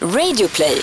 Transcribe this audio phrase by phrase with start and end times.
[0.00, 0.82] Radioplay.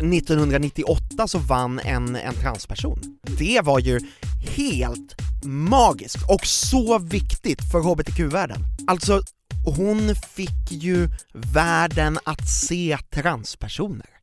[0.00, 2.98] 1998 så vann en, en transperson.
[3.38, 4.00] Det var ju
[4.40, 8.58] helt magiskt och så viktigt för HBTQ-världen.
[8.86, 9.22] Alltså,
[9.76, 11.08] hon fick ju
[11.54, 14.15] världen att se transpersoner.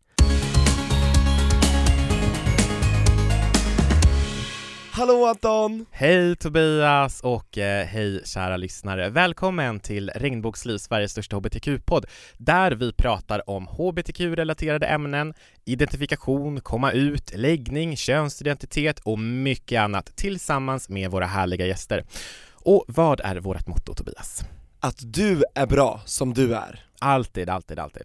[4.95, 5.85] Hallå Anton!
[5.91, 9.09] Hej Tobias och eh, hej kära lyssnare.
[9.09, 12.05] Välkommen till Regnbågsliv, Sveriges största hbtq-podd,
[12.37, 15.33] där vi pratar om hbtq-relaterade ämnen,
[15.65, 22.05] identifikation, komma ut, läggning, könsidentitet och mycket annat tillsammans med våra härliga gäster.
[22.53, 24.43] Och vad är vårt motto Tobias?
[24.79, 26.85] Att du är bra som du är.
[26.99, 28.03] Alltid, alltid, alltid.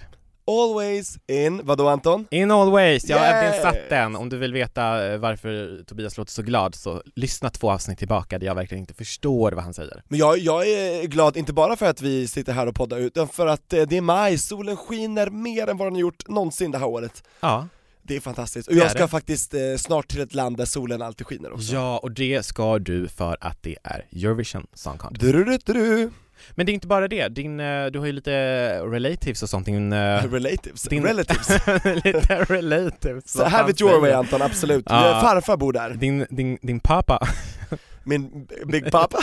[0.49, 2.27] Always in, vadå Anton?
[2.31, 3.35] In always, jag har Yes!
[3.35, 4.17] äntligen satt den.
[4.17, 8.39] Om du vill veta eh, varför Tobias låter så glad så lyssna två avsnitt tillbaka
[8.39, 10.03] där jag verkligen inte förstår vad han säger.
[10.09, 13.29] Men jag, jag är glad, inte bara för att vi sitter här och poddar utan
[13.29, 16.71] för att eh, det är maj, solen skiner mer än vad den har gjort någonsin
[16.71, 17.23] det här året.
[17.41, 17.69] Ja,
[18.03, 21.27] Det är fantastiskt, och jag ska faktiskt eh, snart till ett land där solen alltid
[21.27, 21.73] skiner också.
[21.75, 25.21] Ja, och det ska du för att det är Eurovision Song Contest.
[25.21, 26.11] Du-du-du-du-du.
[26.55, 28.33] Men det är inte bara det, din, eh, du har ju lite
[28.81, 29.93] relatives och sånt, din...
[29.93, 31.49] eh, Relatives, din relatives.
[32.05, 33.33] lite relatives.
[33.33, 34.13] Så have it your way?
[34.13, 34.85] Anton, absolut.
[34.89, 35.11] Ja.
[35.17, 37.29] Eh, Farfar bor där, Din, din, din pappa.
[38.05, 39.19] min Big Papa,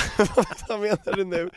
[0.69, 1.49] vad menar du nu?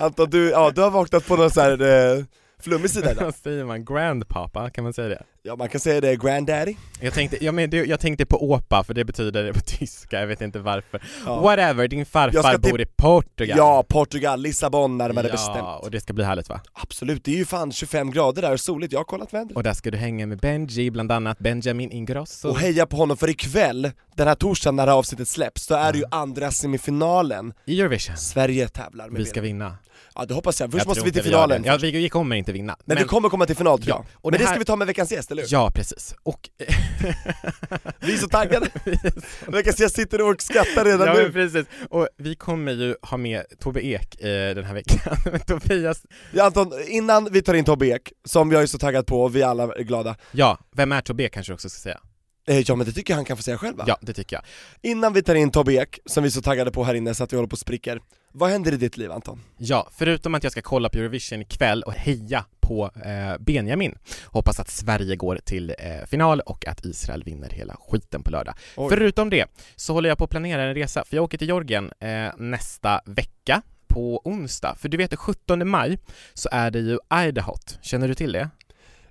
[0.00, 1.82] Anton, du, ja, du har vaknat på någon sån här
[2.16, 2.24] eh,
[2.62, 3.34] flummig sida idag.
[3.42, 3.84] Säger man?
[3.84, 5.22] Grandpapa, kan man säga det?
[5.42, 6.74] Ja man kan säga det, granddaddy.
[7.00, 10.20] Jag tänkte, ja, men det, jag tänkte på åpa, för det betyder det på tyska,
[10.20, 11.02] jag vet inte varför.
[11.26, 11.40] Ja.
[11.40, 13.58] Whatever, din farfar bor i Portugal.
[13.58, 15.84] Ja, Portugal, Lissabon närmare ja, bestämt.
[15.84, 16.60] och det ska bli härligt va?
[16.72, 19.56] Absolut, det är ju fan 25 grader där och soligt, jag har kollat vädret.
[19.56, 22.48] Och där ska du hänga med Benji, bland annat Benjamin Ingrosso.
[22.48, 25.74] Och heja på honom för ikväll, den här torsdagen när det här avsnittet släpps, då
[25.74, 27.52] är det ju andra semifinalen.
[27.64, 28.16] I Eurovision.
[28.16, 29.76] Sverige tävlar med Vi ska vinna.
[30.18, 31.62] Ja det hoppas jag, först Jag måste vi till finalen.
[31.62, 31.68] det.
[31.68, 32.76] Ja, vi, vi kommer inte vinna.
[32.84, 34.30] Men, vi kommer komma till final tror Ja, jag.
[34.32, 35.48] Men det här- ska vi ta med veckans gäst, eller hur?
[35.52, 36.14] Ja, precis.
[36.22, 36.48] Och...
[38.00, 38.68] Vi är så taggade!
[39.46, 41.32] veckans gäst sitter och skrattar redan ja, men nu.
[41.32, 41.66] precis.
[41.90, 45.16] Och vi kommer ju ha med Tobbe Ek eh, den här veckan.
[45.32, 49.06] Men Tobias, Ja, Anton, innan vi tar in Tobbe Ek, som jag är så taggad
[49.06, 52.00] på och vi alla är glada, ja, vem är Tobbe kanske du också ska säga?
[52.48, 53.84] eh, ja men det tycker jag han kan få säga själv va?
[53.86, 54.44] Ja, det tycker jag.
[54.90, 57.24] Innan vi tar in Tobbe Ek, som vi är så taggade på här inne så
[57.24, 58.00] att vi håller på och spricker,
[58.38, 59.40] vad händer i ditt liv Anton?
[59.58, 63.98] Ja, förutom att jag ska kolla på Eurovision ikväll och heja på eh, Benjamin.
[64.24, 68.54] Hoppas att Sverige går till eh, final och att Israel vinner hela skiten på lördag.
[68.76, 68.88] Oj.
[68.90, 69.46] Förutom det
[69.76, 73.00] så håller jag på att planera en resa, för jag åker till Georgien eh, nästa
[73.06, 74.76] vecka på onsdag.
[74.78, 75.98] För du vet, den 17 maj
[76.34, 76.98] så är det ju
[77.28, 77.54] Idaho.
[77.82, 78.50] Känner du till det?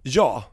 [0.02, 0.44] Ja,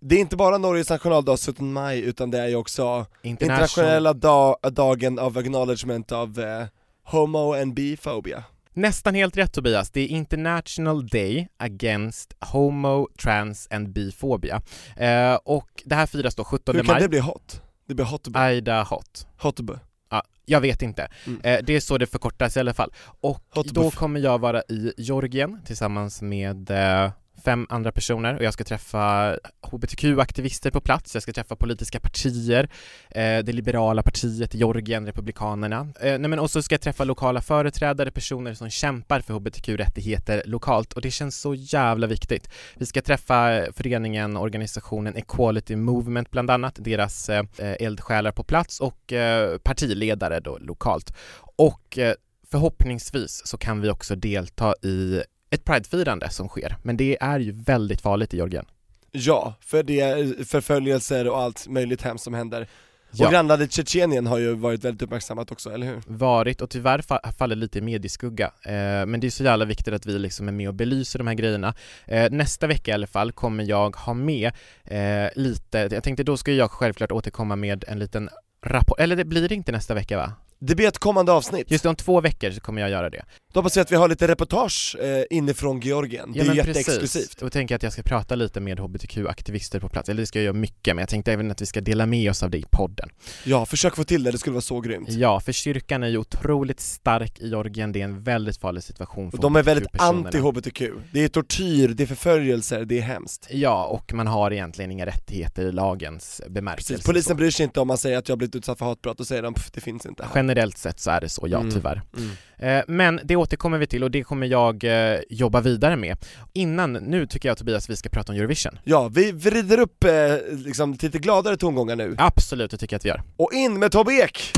[0.00, 4.56] det är inte bara Norges nationaldag 17 maj utan det är ju också internationella da
[4.62, 6.66] dagen of acknowledgement av eh,
[7.04, 8.44] homo and biphobia.
[8.72, 14.62] Nästan helt rätt Tobias, det är International Day Against Homo, Trans and Biphobia.
[14.96, 17.02] Eh, och det här firas då 17 Hur kan maj.
[17.02, 17.62] det bli hot?
[17.88, 18.52] Det blir hotbe.
[18.52, 19.02] Idaho.
[19.38, 19.80] Hotbe.
[20.10, 21.08] Ja, jag vet inte.
[21.26, 21.40] Mm.
[21.44, 22.92] Eh, det är så det förkortas i alla fall.
[23.20, 27.10] Och Hot då kommer jag vara i Georgien tillsammans med eh,
[27.44, 32.68] fem andra personer och jag ska träffa hbtq-aktivister på plats, jag ska träffa politiska partier,
[33.10, 35.80] eh, det liberala partiet Georgien, Republikanerna.
[36.00, 40.42] Eh, nej men och så ska jag träffa lokala företrädare, personer som kämpar för hbtq-rättigheter
[40.46, 42.48] lokalt och det känns så jävla viktigt.
[42.74, 48.80] Vi ska träffa föreningen, organisationen Equality Movement bland annat, deras eh, eh eldsjälar på plats
[48.80, 51.14] och eh, partiledare då lokalt.
[51.56, 52.14] Och eh,
[52.50, 55.22] förhoppningsvis så kan vi också delta i
[55.54, 58.64] ett pridefirande som sker, men det är ju väldigt farligt i Georgien.
[59.12, 62.68] Ja, för det är förföljelser och allt möjligt hemskt som händer.
[63.16, 63.26] Ja.
[63.26, 66.02] Och grannlandet Tjetjenien har ju varit väldigt uppmärksammat också, eller hur?
[66.06, 68.46] varit och tyvärr fa- faller lite i medieskugga.
[68.62, 71.26] Eh, men det är så jävla viktigt att vi liksom är med och belyser de
[71.26, 71.74] här grejerna.
[72.06, 74.52] Eh, nästa vecka i alla fall kommer jag ha med
[74.84, 78.30] eh, lite, jag tänkte då ska jag självklart återkomma med en liten
[78.66, 80.32] rapport, eller det blir inte nästa vecka va?
[80.58, 81.70] Det blir ett kommande avsnitt.
[81.70, 83.24] Just det, om två veckor så kommer jag göra det.
[83.54, 87.42] Då hoppas jag att vi har lite reportage eh, inifrån Georgien, det är jätteexklusivt.
[87.42, 90.44] Och tänker att jag ska prata lite med hbtq-aktivister på plats, eller det ska jag
[90.44, 92.64] göra mycket, men jag tänkte även att vi ska dela med oss av det i
[92.70, 93.08] podden.
[93.44, 95.08] Ja, försök få till det, det skulle vara så grymt.
[95.10, 99.30] Ja, för kyrkan är ju otroligt stark i Georgien, det är en väldigt farlig situation
[99.30, 103.48] för Och de är väldigt anti-HBTQ, det är tortyr, det är förföljelser, det är hemskt.
[103.50, 106.92] Ja, och man har egentligen inga rättigheter i lagens bemärkelse.
[106.92, 107.06] Precis.
[107.06, 107.34] Polisen så.
[107.34, 109.54] bryr sig inte om man säger att jag blivit utsatt för hatbrott, och säger de
[109.72, 110.26] det finns inte.
[110.34, 111.74] Generellt sett så är det så, ja Mm.
[111.74, 112.02] tyvärr.
[112.16, 112.30] Mm.
[112.58, 116.16] Eh, men det återkommer vi till och det kommer jag eh, jobba vidare med.
[116.52, 118.78] Innan, nu tycker jag Tobias vi ska prata om Eurovision.
[118.84, 120.10] Ja, vi vrider upp eh,
[120.50, 122.14] liksom, till lite gladare tongångar nu.
[122.18, 123.22] Absolut, det tycker jag att vi gör.
[123.36, 124.52] Och in med Tobbe Ek!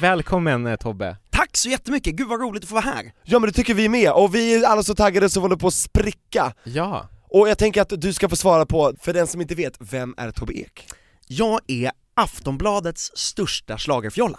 [0.00, 1.16] Välkommen eh, Tobbe!
[1.30, 3.12] Tack så jättemycket, gud vad roligt att få vara här!
[3.24, 5.56] Ja men det tycker vi med, och vi är alla så taggade så vi håller
[5.56, 6.52] på att spricka.
[6.64, 7.08] Ja.
[7.28, 10.14] Och jag tänker att du ska få svara på, för den som inte vet, vem
[10.18, 10.86] är Tobbe Ek?
[11.26, 14.38] Jag är Aftonbladets största schlagerfjolla.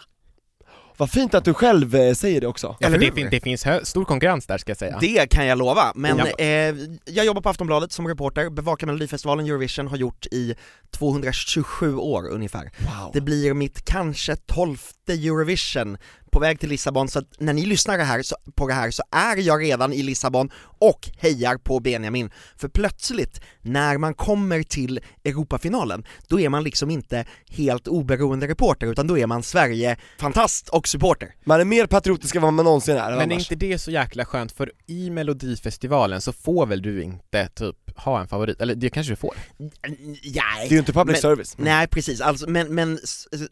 [0.98, 2.76] Vad fint att du själv eh, säger det också.
[2.80, 4.98] ja Eller för det, fin- det finns hö- stor konkurrens där ska jag säga.
[5.02, 6.28] Det kan jag lova, men Ja.
[6.46, 6.76] eh,
[7.06, 10.56] jag jobbar på Aftonbladet som reporter, bevakar Melodifestivalen, Eurovision, har gjort i
[10.92, 12.64] 227 år ungefär.
[12.80, 13.12] Wow.
[13.14, 15.98] Det blir mitt kanske tolfte Eurovision
[16.32, 19.04] på väg till Lissabon, så att när ni lyssnar här, så, på det här så
[19.12, 22.30] är jag redan i Lissabon och hejar på Benjamin.
[22.58, 28.88] För plötsligt, när man kommer till Europafinalen, då är man liksom inte helt oberoende reporter,
[28.88, 31.36] utan då är man Sverige-fantast och supporter.
[31.44, 34.26] Man är mer patriotisk än vad man någonsin är Men är inte det så jäkla
[34.26, 38.90] skönt, för i Melodifestivalen så får väl du inte typ ha en favorit, eller det
[38.90, 39.36] kanske du får?
[39.58, 39.78] Nej.
[40.24, 41.56] Det är ju inte public Men- service.
[41.58, 42.94] Nej precis, alltså, men, men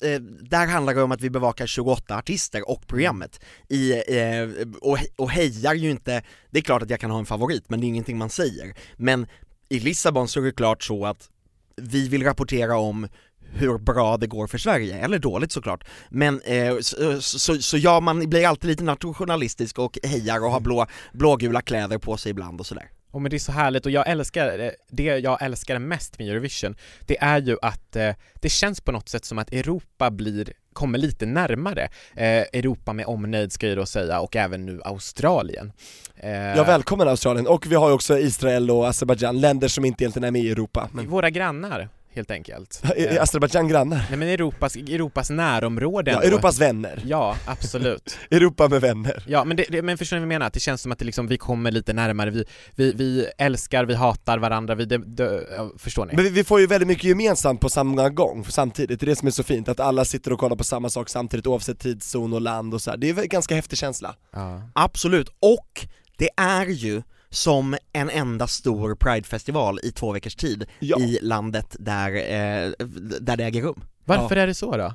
[0.02, 4.98] eh, där handlar det om att vi bevakar 28 artister och programmet i, eh, och,
[5.18, 7.86] och hejar ju inte, det är klart att jag kan ha en favorit men det
[7.86, 8.74] är ingenting man säger.
[8.98, 9.28] Men
[9.70, 11.30] i Lissabon så är det klart så att
[11.76, 13.08] vi vill rapportera om
[13.54, 15.84] hur bra det går för Sverige, eller dåligt såklart.
[16.10, 20.60] Men eh, så, så, så ja, man blir alltid lite nationalistisk och hejar och har
[20.60, 22.90] blå, blågula kläder på sig ibland och sådär.
[23.12, 26.30] Och men det är så härligt och jag älskar, eh, det jag älskar mest med
[26.30, 26.76] Eurovision,
[27.08, 30.98] det är ju att eh, det känns på något sätt som att Europa blir, kommer
[30.98, 31.90] lite närmare.
[32.16, 35.72] Eh, Europa med omnejd ska jag då säga och även nu Australien.
[36.16, 40.04] Eh, Ja, välkommen Australien, och vi har ju också Israel och Azerbajdzjan, länder som inte
[40.04, 40.90] egentligen är med i Europa.
[40.92, 41.10] Men...
[41.10, 42.82] Våra grannar, helt enkelt.
[42.96, 44.06] Är Eh, Azerbajdzjan grannar?
[44.10, 46.14] nej men Europas, Europas närområden.
[46.14, 46.28] Ja, då.
[46.28, 47.04] Europas vänner.
[47.06, 48.18] Ja, absolut.
[48.32, 49.24] Europa med vänner.
[49.28, 50.46] Ja, men, det, det, men förstår ni vad jag menar?
[50.48, 52.46] Att det känns som att det liksom, vi kommer lite närmare, vi,
[52.76, 56.14] vi, vi älskar, vi hatar varandra, vi, det, det, ja, förstår ni?
[56.16, 59.16] Men vi, vi får ju väldigt mycket gemensamt på samma gång, samtidigt, det är det
[59.16, 62.34] som är så fint, att alla sitter och kollar på samma sak samtidigt oavsett tidszon
[62.34, 62.98] och land och så här.
[62.98, 64.16] det är en ganska häftig känsla.
[64.32, 64.62] Ja.
[64.76, 71.00] Absolut, och det är ju som en enda stor Pride-festival i två veckors tid Ja.
[71.00, 72.72] i landet där, eh,
[73.22, 73.84] där det äger rum.
[74.06, 74.94] Varför är det så då?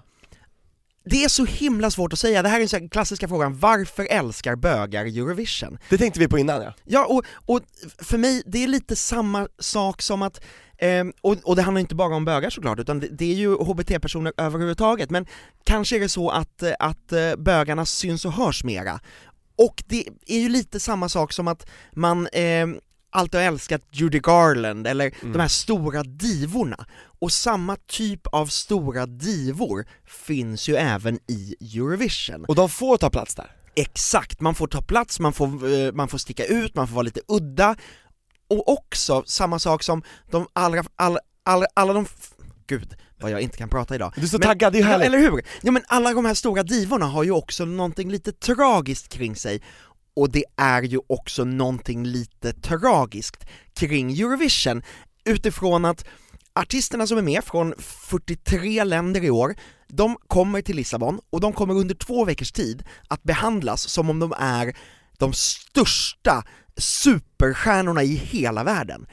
[1.05, 4.57] Det är så himla svårt att säga, det här är den klassiska frågan, varför älskar
[4.57, 5.79] bögar Eurovision?
[5.91, 6.75] Det tänkte vi på innan ja.
[6.85, 7.61] Ja, och, och
[7.99, 10.41] för mig, det är lite samma sak som att
[10.79, 13.55] ehm, och, och det handlar inte bara om bögar såklart, utan det, det är ju
[13.55, 15.27] HBT-personer överhuvudtaget, men
[15.65, 19.01] kanske är det så att, eh, att eh, bögarna syns och hörs mera.
[19.57, 22.81] Och det är ju lite samma sak som att man ehm,
[23.11, 26.87] alltid har älskat Judy Garland, eller de här stora divorna.
[27.21, 32.45] Och samma typ av stora divor finns ju även i Eurovision.
[32.45, 33.51] Och de får ta plats där.
[33.75, 37.03] Exakt, man får ta plats, man får, eh, man får sticka ut, man får vara
[37.03, 37.77] lite udda,
[38.49, 42.07] och också samma sak som de allra, all, all, alla de,
[42.67, 44.13] gud vad jag inte kan prata idag.
[44.17, 45.07] Du är så Men- taggad, det är ju härligt.
[45.07, 45.43] eller hur?
[45.63, 49.63] Ja men alla de här stora divorna har ju också någonting lite tragiskt kring sig,
[50.17, 53.45] och det är ju också någonting lite tragiskt
[53.75, 54.83] kring Eurovision,
[55.25, 56.05] utifrån att
[56.55, 59.55] artisterna som är med från 43 länder i år,
[59.89, 64.19] de kommer till Lissabon och de kommer under två veckors tid att behandlas som om
[64.19, 64.77] de är
[65.19, 66.45] de största
[66.77, 69.07] superstjärnorna i hela världen.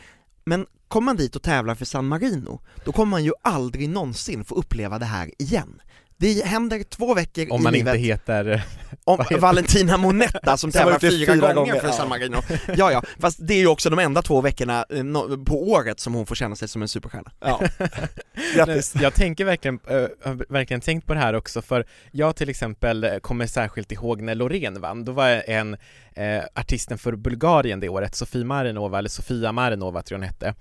[0.46, 4.46] Men kommer man dit och tävlar för San Marino, då kommer man ju aldrig någonsin
[4.46, 5.82] få uppleva det här igen.
[6.18, 8.64] Det händer två veckor Om i man livet inte heter...
[9.04, 11.94] om Vad heter- Valentina Monetta som tävlar fyra, fyra gånger, gånger, för ja.
[11.94, 12.38] San Marino.
[12.78, 15.04] Ja, ja, fast det är ju också de enda två veckorna eh,
[15.46, 17.32] på året som hon får känna sig som en superstjärna.
[17.40, 17.62] Ja.
[18.56, 18.94] Grattis.
[19.02, 23.04] Jag tänker verkligen, äh, har verkligen tänkt på det här också för jag till exempel
[23.04, 25.78] eh, kommer särskilt ihåg när Loreen vann, då var en
[26.16, 30.54] eh, artisten för Bulgarien det året, Sofie Marinova, eller Sofia Marinova tror jag hon hette.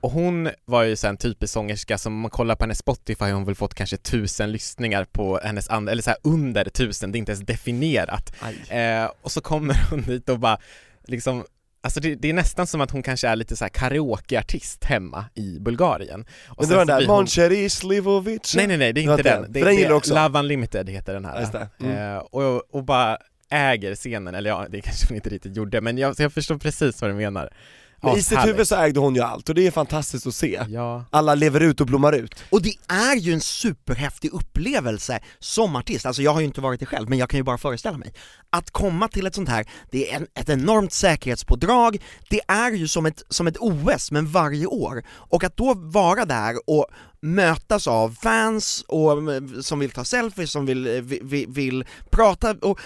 [0.00, 3.32] Och hon var ju en typisk sångerska som om man kollar på hennes Spotify har
[3.32, 7.16] hon väl fått kanske tusen lyssningar på hennes andra, eller så här under tusen, det
[7.16, 8.34] är inte ens definierat.
[8.68, 10.58] Eh, och så kommer hon dit och bara
[11.06, 11.44] liksom
[11.80, 15.24] Alltså det, det är nästan som att hon kanske är lite så här karaokeartist hemma
[15.34, 16.26] i Bulgarien.
[16.48, 19.06] Och Men det var den där, hon- Mon Chéri Slivovic Nej nej nej, det är
[19.06, 19.52] Det inte den.
[19.52, 19.62] den.
[19.64, 20.14] För den också.
[20.14, 21.48] Love Unlimited heter den här.
[21.52, 21.84] Det.
[21.84, 22.14] Mm.
[22.14, 23.18] Eh, och, och bara
[23.50, 27.00] äger scenen, eller ja, det kanske hon inte riktigt gjorde, men jag, jag förstår precis
[27.00, 27.50] vad du menar.
[28.02, 30.60] Men I sitt huvud så ägde hon ju allt, och det är fantastiskt att se.
[30.68, 32.34] Ja, Alla lever ut och blommar ut.
[32.50, 36.80] Och det är ju en superhäftig upplevelse som artist, alltså jag har ju inte varit
[36.80, 38.12] det själv, men jag kan ju bara föreställa mig.
[38.50, 42.88] Att komma till ett sånt här, det är en, ett enormt säkerhetspådrag, det är ju
[42.88, 45.02] som ett, som ett OS, men varje år.
[45.10, 46.86] Och att då vara där och
[47.20, 51.84] mötas av fans och, mm, som vill ta selfies, som vill, eh, vi- vi- vill
[52.10, 52.78] prata, och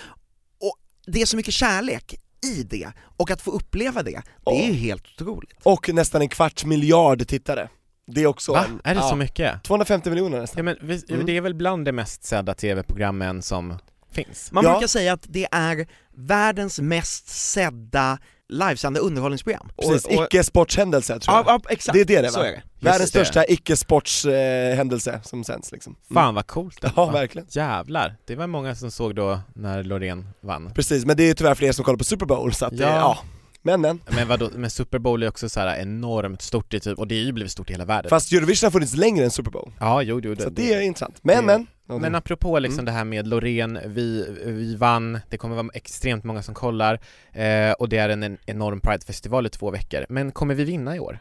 [1.06, 4.72] det är så mycket kärlek i det, och att få uppleva det, det är ju
[4.72, 5.58] helt otroligt.
[5.62, 7.68] Och nästan en kvarts miljard tittare.
[8.06, 8.64] Det är också va?
[8.68, 9.62] en, Är det ja, så mycket?
[9.64, 10.58] 250 miljoner nästan.
[10.58, 11.26] Ja men vi, Mm.
[11.26, 13.78] det är väl bland de mest sedda tv-programmen som
[14.12, 14.52] finns.
[14.52, 14.70] Man Ja.
[14.70, 18.18] brukar säga att det är världens mest sedda
[18.52, 19.68] livesända underhållningsprogram.
[19.76, 21.46] Precis, Och- och- icke-sportshändelse tror jag.
[21.46, 21.94] Ja, ja, exakt.
[21.94, 22.28] Det är det det, va?
[22.28, 22.62] Så är det.
[22.80, 23.24] Världens Just det.
[23.24, 25.96] största icke-sportshändelse som sänds liksom.
[26.10, 26.22] Mm.
[26.22, 27.12] Fan vad coolt det Ja, var.
[27.12, 27.46] verkligen.
[27.50, 30.70] Jävlar, det var många som såg då när Loreen vann.
[30.74, 32.88] Precis, men det är tyvärr fler som kollar på Super Bowl så att, Ja.
[32.88, 32.96] ja.
[32.96, 33.18] ja.
[33.62, 34.00] Men men.
[34.10, 37.14] Men vadå, men Super Bowl är också så här enormt stort i typ, och det
[37.14, 38.08] är ju blivit stort i hela världen.
[38.08, 39.72] Fast Eurovision har funnits längre än Super Bowl.
[39.80, 41.18] Ja, jo, jo, Så att det är intressant.
[41.22, 41.52] Men det-
[41.86, 42.00] men.
[42.00, 42.84] Men apropå liksom Mm.
[42.84, 47.00] det här med Loreen, vi, vi vann, det kommer vara extremt många som kollar
[47.32, 50.06] eh, och det är en, en enorm Pride-festival i två veckor.
[50.08, 51.18] Men kommer vi vinna i år?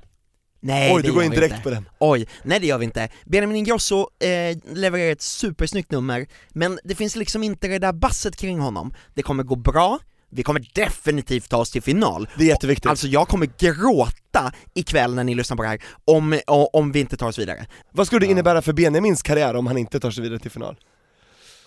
[0.59, 1.63] Nej, Oj, det du går in direkt inte.
[1.63, 1.89] på den.
[1.99, 3.09] Oj, nej det gör vi inte.
[3.25, 8.35] Benjamin Ingrosso eh, levererar ett supersnyggt nummer, men det finns liksom inte det där basset
[8.35, 8.93] kring honom.
[9.13, 9.99] Det kommer gå bra,
[10.31, 12.27] vi kommer definitivt ta oss till final.
[12.37, 12.89] Det är jätteviktigt.
[12.89, 16.39] Alltså jag kommer gråta ikväll när ni lyssnar på det här, om,
[16.73, 17.65] om vi inte tar oss vidare.
[17.91, 20.77] Vad skulle det innebära för Benjamins karriär om han inte tar sig vidare till final?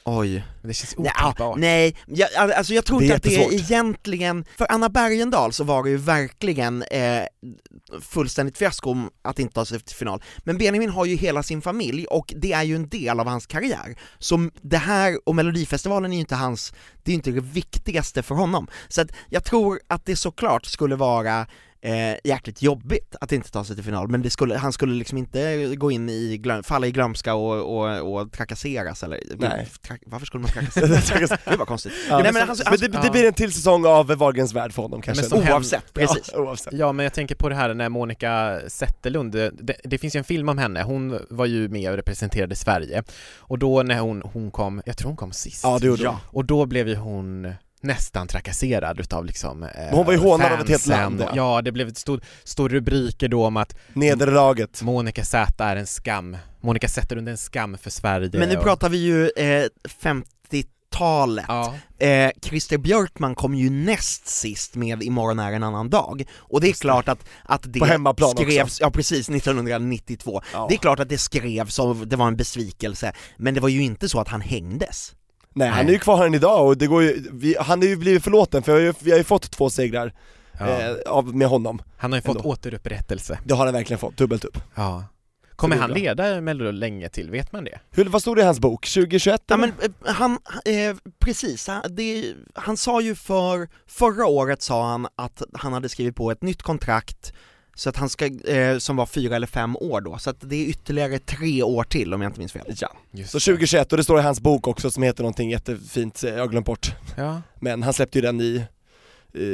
[0.06, 0.44] Oj.
[0.62, 1.58] Det känns Nej, otänkbart.
[1.58, 5.82] nej, jag, alltså jag tror inte att det är egentligen, för Anna Bergendahl så var
[5.84, 7.22] det ju verkligen eh,
[8.00, 10.22] fullständigt fiasko om att inte ta sig till final.
[10.38, 13.46] Men Benjamin har ju hela sin familj och det är ju en del av hans
[13.46, 13.98] karriär.
[14.18, 18.22] Så det här, och Melodifestivalen är ju inte hans, det är ju inte det viktigaste
[18.22, 18.68] för honom.
[18.88, 21.46] Så att jag tror att det såklart skulle vara
[21.84, 25.18] eh, jäkligt jobbigt att inte ta sig till final, men det skulle, han skulle liksom
[25.18, 29.68] inte gå in i, glöm, falla i glömska och, och, och trakasseras eller, Nej.
[29.86, 31.30] Tra, varför skulle man trakasseras?
[31.44, 31.92] det var konstigt.
[32.08, 34.72] Ja, Nej, men men han- men det, det blir en till säsong av Wahlgrens värld
[34.72, 35.36] för honom kanske.
[35.36, 36.30] Men Oavsett, precis.
[36.32, 36.72] Ja, oavsett.
[36.72, 40.24] Ja men jag tänker på det här när Monica Zetterlund, det, det, finns ju en
[40.24, 43.02] film om henne, hon var ju med och representerade Sverige
[43.36, 46.20] och då när hon, hon kom, jag tror hon kom sist Ja, det gjorde Ja.
[46.26, 47.52] och då blev ju hon
[47.84, 51.32] nästan trakasserad utav liksom eh, hon var ju hånad av ett helt land, ja.
[51.34, 54.82] Ja, det blev ett stort, stor rubriker då om att Nederlaget.
[54.82, 58.62] Monica Z är en skam, Monica Zetterlund är en skam för Sverige Men nu och-
[58.64, 59.64] pratar vi ju eh,
[60.02, 61.44] 50-talet.
[61.48, 66.60] Ja, Eh, Christer Björkman kom ju näst sist med Imorgon är en annan dag, och
[66.60, 67.80] det är Just klart att, att det
[68.36, 68.82] skrevs, också.
[68.82, 70.42] ja precis, 1992.
[70.52, 70.66] Ja.
[70.68, 73.82] Det är klart att det skrevs och det var en besvikelse, men det var ju
[73.82, 75.12] inte så att han hängdes.
[75.56, 77.96] Nej, han är ju kvar än idag och det går ju, vi, han är ju
[77.96, 80.12] blivit förlåten för vi har ju, vi har ju fått två segrar
[80.58, 80.80] ja.
[80.80, 81.82] eh, av, med honom.
[81.96, 82.48] Han har ju fått ändå.
[82.48, 83.38] återupprättelse.
[83.44, 84.58] Det har han verkligen fått, dubbelt upp.
[84.74, 85.04] Ja.
[85.56, 85.98] Kommer han bra.
[85.98, 87.78] leda Mello länge till, vet man det?
[87.90, 88.86] Hur, vad stod det i hans bok?
[88.86, 94.62] 2021 Ja men eh, han, eh, precis, han, det, han sa ju för, förra året
[94.62, 97.32] sa han att han hade skrivit på ett nytt kontrakt
[97.74, 100.56] så att han ska, eh, som var fyra eller fem år då, så att det
[100.56, 102.62] är ytterligare tre år till om jag inte minns fel.
[102.80, 103.44] Ja, Just så det.
[103.44, 106.46] 2021 och det står i hans bok också som heter någonting jättefint, eh, jag har
[106.48, 106.92] glömt bort.
[107.16, 108.64] Ja, Men han släppte ju den i,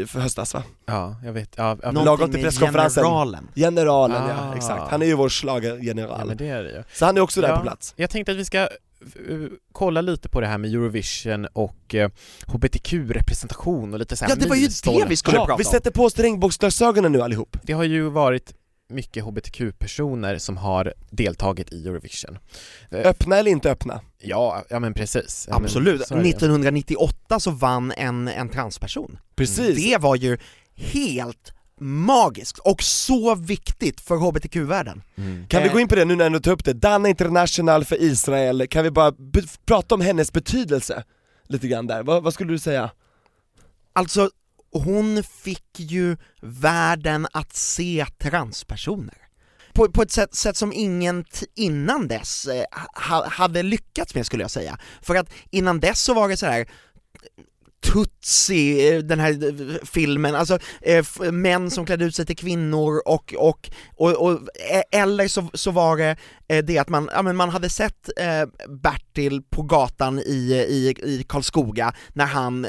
[0.07, 0.62] för höstas va?
[0.87, 1.55] ja, jag vet.
[1.57, 3.03] Ja, ja, Lagom till presskonferensen.
[3.05, 3.49] generalen.
[3.55, 4.57] Generalen ja, Ah.
[4.57, 4.91] exakt.
[4.91, 6.27] Han är ju vår ja schlagergeneral.
[6.29, 6.83] men det är det ju.
[6.93, 7.57] Så han är också där Ja.
[7.57, 7.95] på plats.
[7.97, 8.69] Jag tänkte att vi ska
[9.73, 12.09] kolla lite på det här med Eurovision och uh,
[12.47, 15.64] HBTQ-representation och lite så här Ja det var ju det vi skulle Ja, prata vi
[15.64, 15.71] om.
[15.71, 17.57] sätter på oss regnbågsglasögonen nu allihop.
[17.62, 18.54] Det har ju varit
[18.88, 22.38] mycket HBTQ-personer som har deltagit i Eurovision.
[22.90, 24.00] Eh, Öppna eller inte öppna?
[24.19, 25.47] Ja, ja men precis.
[25.49, 26.14] Ja, men Absolut, det.
[26.14, 29.19] 1998 så vann en, en transperson.
[29.37, 29.76] Precis.
[29.85, 30.38] Det var ju
[30.75, 35.02] helt magiskt och så viktigt för HBTQ-världen.
[35.16, 35.46] Mm.
[35.49, 35.72] Kan vi Eh.
[35.75, 36.72] gå in på det nu när du tar upp det?
[36.72, 41.04] Dana International för Israel, kan vi bara be- prata om hennes betydelse?
[41.49, 42.90] Lite grann där, vad, vad skulle du säga?
[43.92, 44.30] Alltså,
[44.72, 49.14] hon fick ju världen att se transpersoner.
[49.72, 52.64] På, på ett sätt, sätt som ingen t- innan dess eh,
[53.08, 54.78] ha, hade lyckats med skulle jag säga.
[55.02, 56.68] För att innan dess så var det så här
[57.82, 63.02] Tutsi, eh, den här eh, filmen, alltså eh, män som klädde ut sig till kvinnor
[63.06, 64.32] och, och, och, och
[64.70, 66.16] eh, eller så, så var det
[66.49, 70.94] eh, det att man, ja, men man hade sett eh, Bertil på gatan i, i,
[71.02, 72.66] i Karlskoga när han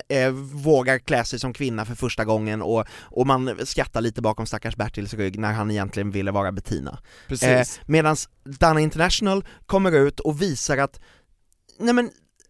[0.53, 4.75] vågar klä sig som kvinna för första gången och, och man skrattar lite bakom stackars
[4.75, 6.99] Bertils rygg när han egentligen ville vara Bettina.
[7.27, 7.79] Precis.
[7.85, 10.99] Medan Dana International kommer ut och visar att
[11.79, 12.09] nej men,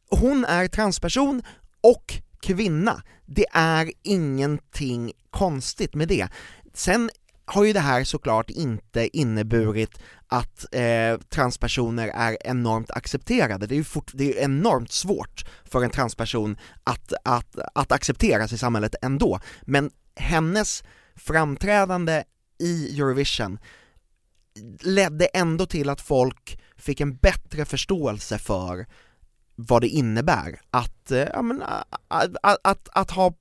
[0.09, 1.41] hon är transperson
[1.81, 3.03] och kvinna.
[3.25, 6.27] Det är ingenting konstigt med det.
[6.73, 7.09] Sen
[7.45, 13.67] har ju det här såklart inte inneburit att eh, transpersoner är enormt accepterade.
[13.67, 18.53] Det är ju fort, det är enormt svårt för en transperson att, att, att accepteras
[18.53, 19.39] i samhället ändå.
[19.61, 20.83] Men hennes
[21.15, 22.23] framträdande
[22.59, 23.59] i Eurovision
[24.81, 28.85] ledde ändå till att folk fick en bättre förståelse för
[29.67, 33.33] vad det innebär att, eh, ja, men, att, att, att, att ha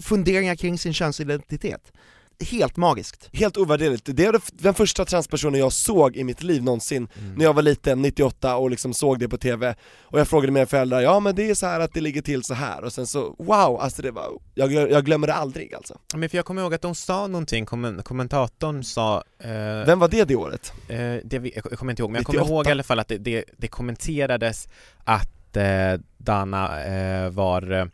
[0.00, 1.92] funderingar kring sin könsidentitet
[2.40, 3.28] helt magiskt.
[3.32, 4.08] Helt ovärderligt.
[4.16, 7.34] Det är den första transpersonen jag såg i mitt liv någonsin, Mm.
[7.34, 10.66] när jag var liten, 98 och liksom såg det på TV Och jag frågade mina
[10.66, 13.06] föräldrar, ja men det är så här att det ligger till så här och sen
[13.06, 16.62] så, wow, alltså det var, jag, jag glömmer det aldrig alltså Men för jag kommer
[16.62, 19.50] ihåg att de sa någonting, kommen- kommentatorn sa eh,
[19.86, 20.72] Vem var det det året?
[20.88, 22.54] Eh, det, jag kommer inte ihåg, men jag kommer 98.
[22.54, 24.68] ihåg i alla fall att det, det, det kommenterades
[25.04, 27.84] att eh, Dana eh, var eh,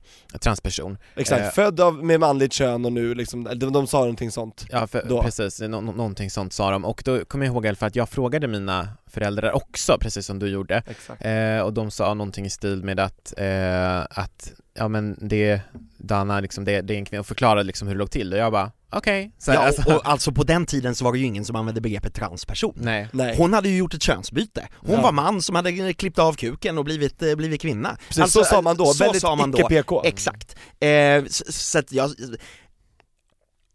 [0.40, 0.98] transperson.
[1.16, 1.50] Exakt, Eh.
[1.50, 5.02] född av, med manligt kön och nu liksom, de, de sa någonting sånt Ja, för,
[5.08, 5.22] Då.
[5.22, 6.84] precis, nå- någonting sånt sa de.
[6.84, 10.26] Och då kommer jag ihåg i alla fall att jag frågade mina föräldrar också, precis
[10.26, 10.82] som du gjorde.
[11.20, 15.60] Eh, och de sa någonting i stil med att, eh, att ja men det,
[15.98, 18.38] Dana liksom, det, det är en kvinna, och förklarade liksom hur det låg till och
[18.38, 19.32] jag bara okej.
[19.46, 21.80] Här, Ja, alltså, och, alltså på den tiden så var det ju ingen som använde
[21.80, 22.72] begreppet transperson.
[22.76, 23.08] nej.
[23.12, 24.68] Nej, Hon hade ju gjort ett könsbyte.
[24.76, 25.00] Hon Ja.
[25.02, 27.96] var man som hade klippt av kuken och blivit, eh, blivit kvinna.
[28.08, 29.58] precis Alltså, så sa man då, så väldigt sa man då.
[29.58, 30.56] icke-PK Exakt.
[30.80, 32.10] Eh, så, så att jag,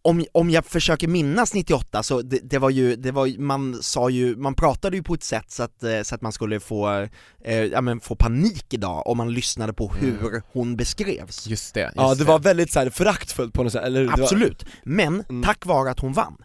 [0.06, 4.10] om, om jag försöker minnas 98 så det, det var ju, det var, man sa
[4.10, 7.08] ju, man pratade ju på ett sätt så att, eh, så att man skulle få,
[7.44, 11.48] eh, ja men få panik idag om man lyssnade på hur hon beskrevs.
[11.48, 11.80] Just det.
[11.82, 14.02] Just Ja det var väldigt så här föraktfullt på något sätt, eller?
[14.02, 15.44] Det var- Absolut, men Mm.
[15.44, 16.38] tack vare att hon vann,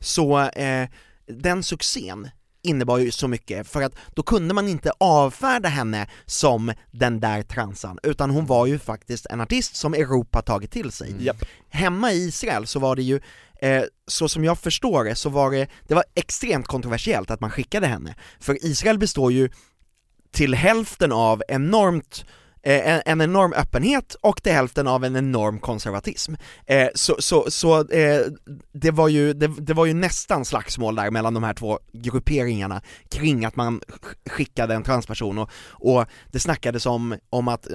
[0.00, 0.88] så eh,
[1.26, 2.28] den succén
[2.62, 7.42] innebar ju så mycket, för att då kunde man inte avfärda henne som den där
[7.42, 11.10] transan, utan hon var ju faktiskt en artist som Europa tagit till sig.
[11.10, 11.36] Mm.
[11.70, 13.20] Hemma i Israel så var det ju,
[13.60, 17.50] eh, så som jag förstår det, så var det, det var extremt kontroversiellt att man
[17.50, 19.50] skickade henne, för Israel består ju
[20.32, 22.24] till hälften av enormt
[22.62, 26.34] en, en enorm öppenhet och till hälften av en enorm konservatism.
[26.66, 28.20] Eh, så så, så eh,
[28.72, 32.82] det, var ju, det, det var ju nästan slagsmål där mellan de här två grupperingarna
[33.10, 37.66] kring att man sk- skickade en transperson och, och det snackades om, om att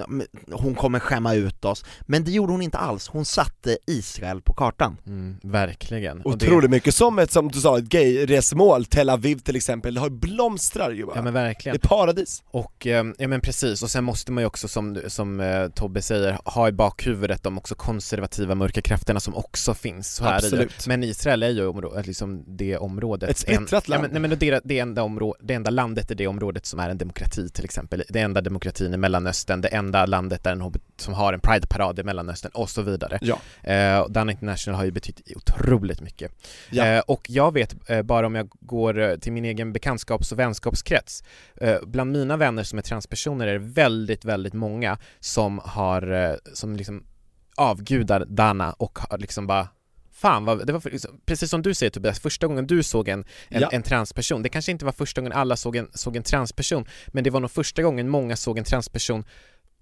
[0.52, 4.52] hon kommer skämma ut oss, men det gjorde hon inte alls, hon satte Israel på
[4.52, 4.96] kartan.
[5.06, 6.20] Mm, verkligen.
[6.22, 9.94] Och det- Otroligt mycket, som ett, som du sa, ett gay-resmål, Tel Aviv till exempel,
[9.94, 11.74] det har blomstrar ju bara Ja men Det verkligen.
[11.74, 15.40] är paradis Och, eh, ja men precis, och sen måste man ju också som, som
[15.40, 20.24] eh, Tobbe säger, ha i bakhuvudet de också konservativa mörka krafterna som också finns så
[20.24, 20.86] här Absolut.
[20.86, 20.88] i.
[20.88, 24.04] Men Israel är ju områ- liksom det området Ett splittrat en, land.
[24.04, 26.80] Ja, men, nej, men det, det, enda områ- det enda landet i det området som
[26.80, 30.72] är en demokrati till exempel, det enda demokratin i Mellanöstern, det enda landet där en
[30.96, 33.18] som har en prideparad i Mellanöstern och så vidare.
[33.20, 36.32] Ja, Eh, Dana International har ju betytt otroligt mycket.
[36.70, 36.86] Ja.
[36.86, 40.38] Eh, och jag vet, eh, bara om jag går eh, till min egen bekantskaps och
[40.38, 41.22] vänskapskrets,
[41.60, 44.67] eh, bland mina vänner som är transpersoner är det väldigt, väldigt många
[45.20, 47.04] som har, eh, som liksom
[47.56, 49.68] avgudar Dana och har liksom bara
[50.12, 53.08] Fan vad, det var för, liksom, precis som du säger Tobias, första gången du såg
[53.08, 53.68] en, en, Ja.
[53.72, 57.24] en transperson, det kanske inte var första gången alla såg en, såg en transperson, men
[57.24, 59.24] det var nog första gången många såg en transperson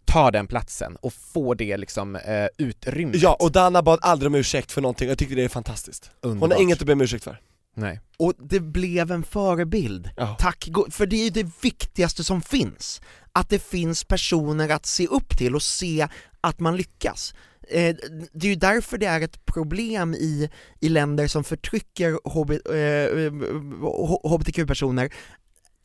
[0.04, 3.22] ta den platsen och få det liksom eh, utrymmet.
[3.22, 6.30] ja och Dana bad aldrig om ursäkt för någonting, jag tycker det är fantastiskt Hon
[6.32, 6.52] Underbart.
[6.52, 7.40] har inget att be om ursäkt för
[7.76, 8.00] Nej.
[8.18, 10.10] Och det blev en förebild.
[10.16, 10.36] Ja.
[10.40, 13.00] Tack, för det är ju det viktigaste som finns.
[13.32, 16.08] Att det finns personer att se upp till och se
[16.40, 17.34] att man lyckas.
[17.68, 17.96] Eh,
[18.32, 24.30] Det är ju därför det är ett problem i, i länder som förtrycker HB, eh,
[24.30, 25.10] HBTQ-personer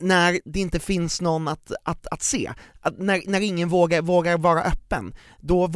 [0.02, 4.38] när det inte finns någon att, att, att se, att när, när ingen vågar, vågar
[4.38, 5.66] vara öppen, då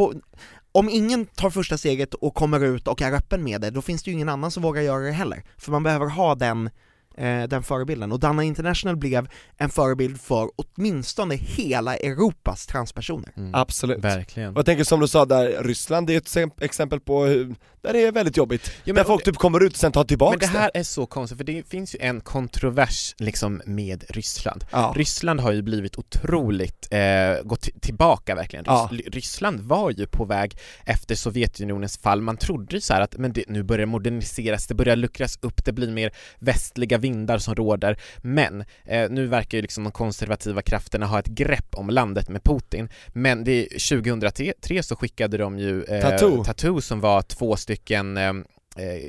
[0.79, 4.03] om ingen tar första steget och kommer ut och är öppen med det, då finns
[4.03, 5.45] det ju ingen annan som vågar göra det heller.
[5.57, 6.71] För man behöver ha den,
[7.17, 8.13] eh, den förebilden.
[8.13, 13.33] Och Dana International blev en förebild för åtminstone hela Europas transpersoner.
[13.37, 13.55] Mm.
[13.55, 14.51] Absolut Verkligen.
[14.51, 17.55] Och jag tänker som du sa där, Ryssland är ett exempel på hur,
[17.87, 20.41] där det är väldigt jobbigt Ja, Där folk typ kommer ut och sen tar tillbaks
[20.41, 24.65] men det här är så konstigt, för det finns ju en kontrovers liksom med Ryssland.
[24.73, 24.93] Ja.
[24.97, 28.65] Ryssland har ju blivit otroligt, eh, gått tillbaka verkligen.
[28.69, 28.91] Ja.
[29.07, 33.45] Ryssland var ju på väg efter Sovjetunionens fall, man trodde ju så att men det,
[33.49, 37.99] nu börjar det moderniseras, det börjar luckras upp, det blir mer västliga vindar som råder,
[38.17, 42.45] men eh, nu verkar ju liksom de konservativa krafterna ha ett grepp om landet med
[42.45, 46.45] Putin, men det, 2003 så skickade de ju eh, Tattoo.
[46.45, 48.29] Tattoo som var två stycken eh,
[48.77, 49.01] eh,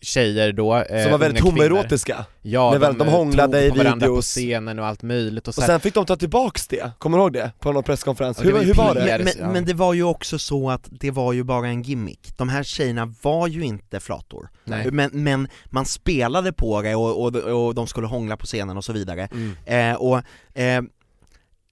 [0.00, 3.70] tjejer då, eh, Som var väldigt homoerotiska Ja, Men väl, de eh, hånglade tog i
[3.70, 4.26] på varandra på videos.
[4.26, 7.18] scenen och allt möjligt och Och så här, sen fick de ta tillbaks det, kommer
[7.18, 7.52] du ihåg det?
[7.58, 9.20] På någon presskonferens, hur, hur var det?
[9.24, 12.36] Men, men, men det var ju också så att det var ju bara en gimmick.
[12.36, 14.48] De här tjejerna var ju inte flator.
[14.64, 14.90] Nej.
[14.90, 18.84] Men, men man spelade på det och, och, och de skulle hångla på scenen och
[18.84, 19.28] så vidare.
[19.32, 19.56] Mm.
[19.64, 20.16] Eh, och
[20.58, 20.82] eh,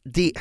[0.04, 0.32] det,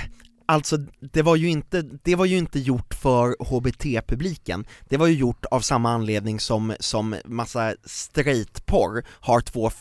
[0.51, 5.13] alltså det var ju inte, det var ju inte gjort för HBT-publiken, det var ju
[5.13, 9.71] gjort av samma anledning som, som massa straight-porr har två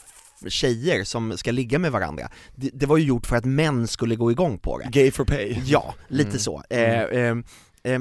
[0.49, 2.29] tjejer som ska ligga med varandra.
[2.57, 4.89] Det, det var ju gjort för att män skulle gå igång på det.
[4.93, 6.39] Gay for pay Ja, lite Mm.
[6.39, 6.63] så.
[6.71, 7.37] Eh, eh,
[7.85, 8.01] s-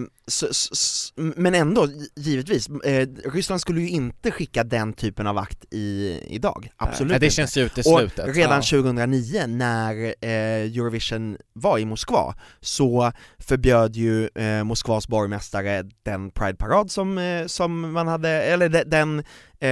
[1.35, 6.19] men ändå, gi- givetvis, eh, Ryssland skulle ju inte skicka den typen av akt i,
[6.27, 7.35] idag, absolut Nej, det inte.
[7.35, 8.35] känns ju Och uteslutet.
[8.35, 8.81] redan Ja.
[8.81, 10.29] 2009 när eh,
[10.77, 18.07] Eurovision var i Moskva så förbjöd ju eh, Moskvas borgmästare den Pride-parad som, som man
[18.07, 19.23] hade, eller de, den,
[19.59, 19.69] eh,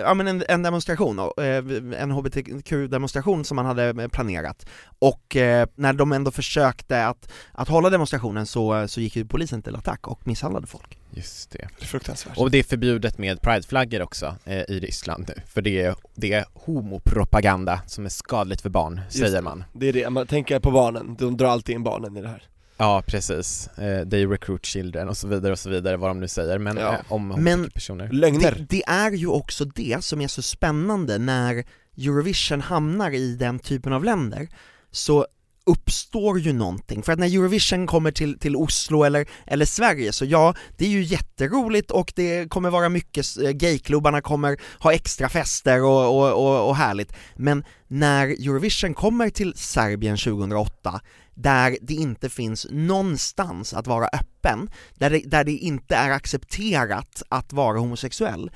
[0.00, 4.66] ja men en, en demonstration, eh, en HBTQ-demonstration som man hade planerat.
[4.98, 9.62] Och eh, när de ändå försökte att, att hålla demonstrationen så, så gick ju polisen
[9.62, 10.98] till attack och misshandlade folk.
[11.10, 11.68] Just det.
[11.78, 12.38] Det är fruktansvärt.
[12.38, 16.32] Och det är förbjudet med prideflaggor också eh, i Ryssland nu, för det är, det
[16.32, 19.42] är homopropaganda som är skadligt för barn, säger det.
[19.42, 19.64] man.
[19.72, 22.42] Det är det, man tänker på barnen, de drar alltid in barnen i det här.
[22.76, 23.68] Ja, precis.
[23.78, 26.76] Eh, they recruit children och så vidare och så vidare, vad de nu säger, men
[26.76, 26.92] Ja.
[26.94, 28.08] eh, om Men- personer.
[28.12, 28.52] Lögner.
[28.52, 31.64] Det, det är ju också det som är så spännande när
[31.98, 34.48] Eurovision hamnar i den typen av länder,
[34.90, 35.26] så
[35.66, 40.24] uppstår ju någonting, för att när Eurovision kommer till, till Oslo eller, eller Sverige så
[40.24, 45.28] ja, det är ju jätteroligt och det kommer vara mycket, eh, gayklubbarna kommer ha extra
[45.28, 51.00] fester och, och, och, och härligt, men när Eurovision kommer till Serbien 2008,
[51.34, 57.22] där det inte finns någonstans att vara öppen, där det, där det inte är accepterat
[57.28, 58.50] att vara homosexuell,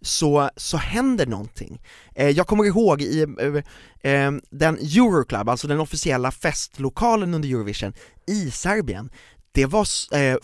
[0.00, 1.82] så, så händer någonting.
[2.14, 7.92] Eh, jag kommer ihåg i eh, eh, den Euroclub, alltså den officiella festlokalen under Eurovision
[8.26, 9.10] i Serbien,
[9.52, 10.36] det var, eh,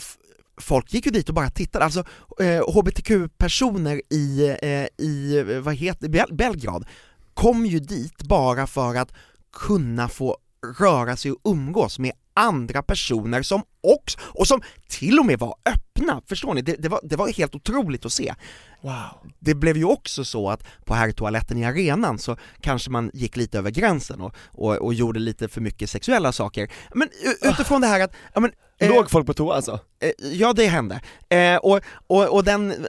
[0.61, 2.05] folk gick ju dit och bara tittade, alltså
[2.41, 6.87] eh, HBTQ-personer i, eh, i, vad heter Bel- Belgrad,
[7.35, 9.13] kom ju dit bara för att
[9.57, 10.37] kunna få
[10.79, 15.55] röra sig och umgås med andra personer som också, och som till och med var
[15.65, 16.63] öppna, förstår ni?
[16.63, 18.35] Det, det, var, det var helt otroligt att se.
[18.81, 19.31] Wow.
[19.39, 23.59] Det blev ju också så att på herrtoaletten i arenan så kanske man gick lite
[23.59, 26.73] över gränsen och, och, och gjorde lite för mycket sexuella saker.
[26.95, 29.81] Men u- utifrån det här att, ja men, eh, Låg folk på toa alltså?
[30.01, 31.01] Eh, Ja, det hände.
[31.29, 32.87] Eh, och, och, och den,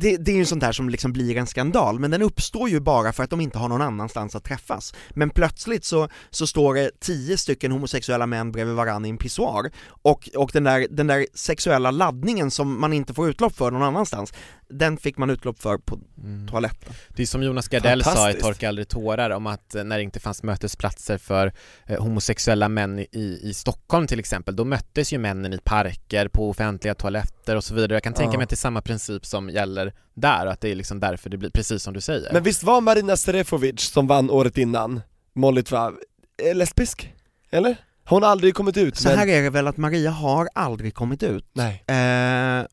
[0.00, 2.80] det, det är ju sånt där som liksom blir en skandal, men den uppstår ju
[2.80, 4.94] bara för att de inte har någon annanstans att träffas.
[5.10, 9.70] Men plötsligt så, så står det tio stycken homosexuella män bredvid varandra i en pissoar,
[10.02, 13.82] och, och den, där, den där sexuella laddningen som man inte får utlopp för någon
[13.82, 14.32] annanstans,
[14.68, 16.48] den fick man utlopp för på Mm.
[16.48, 16.92] toaletten.
[17.08, 18.34] Det är som Jonas Gardell sa i.
[18.34, 21.52] Torka aldrig tårar om att eh, när det inte fanns mötesplatser för
[21.86, 26.50] eh, homosexuella män i, i Stockholm till exempel, då möttes ju männen i parker, på
[26.50, 27.92] offentliga toaletter och så vidare.
[27.94, 28.38] Jag kan tänka Ja.
[28.38, 29.71] mig att det är samma princip som gäller
[30.14, 32.32] där, och att det är liksom därför det blir precis som du säger.
[32.32, 35.00] Men visst var Marina Serefovic som vann året innan,
[35.32, 35.92] Molitva,
[36.42, 37.12] eh, lesbisk?
[37.50, 37.76] Eller?
[38.04, 38.96] Har hon aldrig kommit ut?
[38.96, 39.18] Så men...
[39.18, 41.46] här är det väl att Maria har aldrig kommit ut.
[41.52, 41.84] Nej.
[41.86, 42.64] Eh,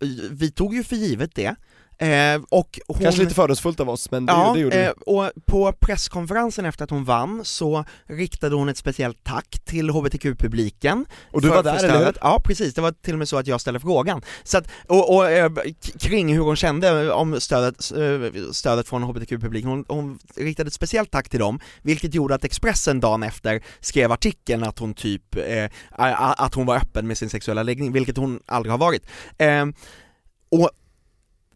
[0.00, 1.54] vi- vi tog ju för givet det,
[1.98, 2.98] eh, och hon...
[2.98, 6.84] Kanske lite fördomsfullt av oss, men det, Ja, det gjorde eh, och på presskonferensen efter
[6.84, 11.84] att hon vann så riktade hon ett speciellt tack till HBTQ-publiken Och du var där,
[11.84, 12.14] eller hur?
[12.20, 14.22] Ja precis, det var till och med så att jag ställde frågan.
[14.44, 15.50] Så att, och, och eh,
[15.98, 21.10] kring hur hon kände om stödet, eh, stödet från HBTQ-publiken, hon, hon riktade ett speciellt
[21.10, 25.70] tack till dem, vilket gjorde att Expressen dagen efter skrev artikeln att hon typ, eh,
[25.90, 29.02] att hon var öppen med sin sexuella läggning, vilket hon aldrig har varit.
[30.50, 30.70] Och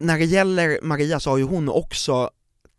[0.00, 2.30] när det gäller Maria så har ju hon också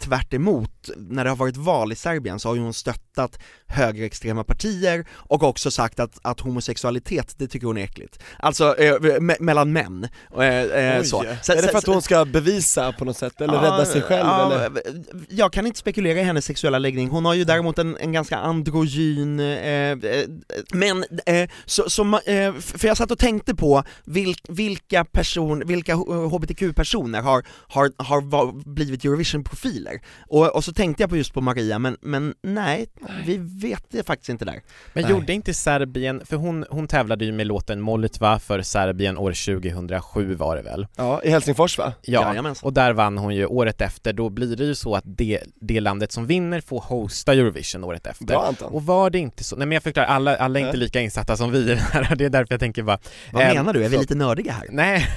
[0.02, 4.44] tvärt emot, när det har varit val i Serbien så har ju hon stöttat högerextrema
[4.44, 8.20] partier och också sagt att, att homosexualitet, det tycker hon är äckligt.
[8.40, 11.06] Alltså eh, me- mellan män, eh, eh, Oj.
[11.06, 11.24] så.
[11.24, 14.28] är det för att hon ska bevisa på något sätt, eller Ja, rädda sig själv
[14.28, 14.82] ja, eller?
[15.30, 18.38] Jag kan inte spekulera i hennes sexuella läggning, hon har ju däremot en, en ganska
[18.38, 19.98] androgyn, eh, eh,
[20.74, 22.20] men, eh, så, så,
[22.62, 29.06] för jag satt och tänkte på vil, vilka person, vilka HBTQ-personer har, har, har blivit
[29.06, 29.91] Eurovision-profiler,
[30.28, 32.88] och, och så tänkte jag på just på Maria, men, men nej,
[33.26, 34.62] vi vet det faktiskt inte där.
[34.94, 35.12] Men Nej.
[35.12, 40.36] gjorde inte Serbien, för hon, hon tävlade ju med låten Molitva för Serbien år 2007
[40.36, 40.88] var det väl?
[40.96, 41.94] Ja, i Helsingfors va?
[42.02, 42.68] Ja, Jajamensan.
[42.68, 45.80] och där vann hon ju året efter, då blir det ju så att det, det
[45.80, 48.26] landet som vinner får hosta Eurovision året efter.
[48.26, 48.74] Bra Anton.
[48.74, 50.84] Och var det inte så, nej men jag förklarar, alla, alla är inte Nej.
[50.86, 53.00] lika insatta som vi i det här, det är därför jag tänker bara
[53.32, 54.68] Vad Ehm, menar du, är vi lite nördiga här?
[54.70, 55.08] Nej,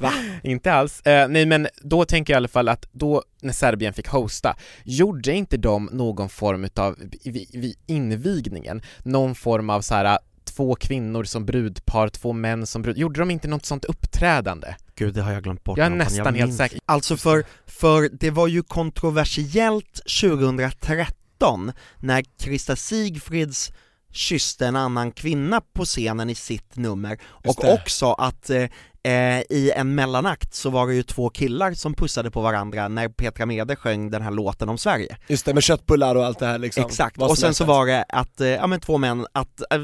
[0.00, 0.12] Va?
[0.42, 1.00] inte alls.
[1.00, 4.56] Eh, nej men då tänker jag i alla fall att då när Serbien fick hosta,
[4.84, 11.24] gjorde inte de någon form utav, vid, invigningen, någon form av så här två kvinnor
[11.24, 14.74] som brudpar, två män som brud, gjorde de inte något sånt uppträdande?
[14.94, 15.78] Gud, det har jag glömt bort.
[15.78, 16.78] Jag är nästan helt minns- säker.
[16.86, 23.72] Alltså för, för det var ju kontroversiellt 2013 när Krista Sigfrids
[24.12, 28.66] kysste en annan kvinna på scenen i sitt nummer och också att eh,
[29.04, 33.08] eh, i en mellanakt så var det ju två killar som pussade på varandra när
[33.08, 35.16] Petra Mede sjöng den här låten om Sverige.
[35.28, 36.84] Just det, med köttbullar och allt det här liksom.
[36.84, 39.78] Exakt, och sen så var det att, eh, ja men två män, att, eh,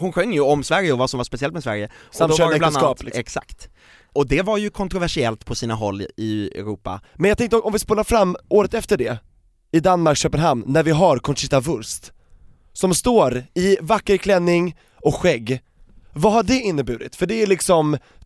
[0.00, 1.84] hon sjöng ju om Sverige och vad som var speciellt med Sverige.
[1.86, 3.20] Och då var det Samkönade bland äktenskap annat- liksom.
[3.20, 3.68] Exakt.
[4.12, 7.00] Och det var ju kontroversiellt på sina håll i Europa.
[7.14, 9.18] Men jag tänkte om vi spolar fram året efter det,
[9.72, 12.12] i Danmark, Köpenhamn, när vi har Conchita Wurst,
[12.72, 15.60] som står i vacker klänning och skägg.
[16.12, 17.16] Vad har det inneburit?
[17.16, 17.98] För det är liksom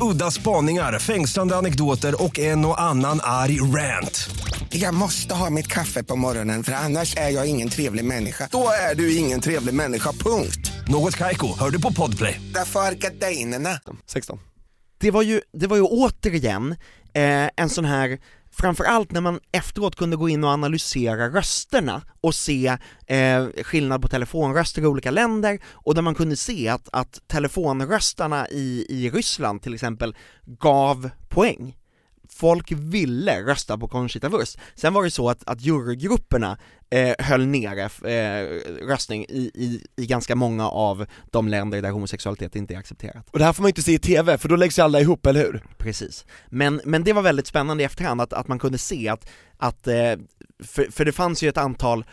[0.00, 4.30] Udda spaningar, fängslande anekdoter och en och annan arg rant.
[4.70, 8.48] Jag måste ha mitt kaffe på morgonen för annars är jag ingen trevlig människa.
[8.52, 10.72] Då är du ingen trevlig människa, punkt.
[10.88, 12.40] Något Kaiko, hör du på Podplay.
[12.54, 13.80] Därför är gardinerna.
[14.06, 14.38] 16.
[14.98, 16.72] det var ju, det var ju återigen
[17.14, 18.18] eh, en sån här,
[18.58, 22.66] framförallt när man efteråt kunde gå in och analysera rösterna och se
[23.06, 28.48] eh, skillnad på telefonröster i olika länder och där man kunde se att, att telefonröstarna
[28.48, 30.16] i, i Ryssland till exempel
[30.46, 31.76] gav poäng.
[32.36, 34.58] Folk ville rösta på Conchita Wurst.
[34.74, 36.58] Sen var det så att, att jurygrupperna
[36.90, 38.48] eh, höll nere eh,
[38.86, 43.26] röstning i, i, i ganska många av de länder där homosexualitet inte är accepterat.
[43.30, 45.00] Och det här får man ju inte se i TV, för då läggs ju alla
[45.00, 45.64] ihop, eller hur?
[45.78, 46.26] Precis.
[46.46, 49.86] Men, men det var väldigt spännande i efterhand att, att man kunde se att, att
[49.86, 50.14] eh,
[50.64, 52.04] för, för det fanns ju ett antal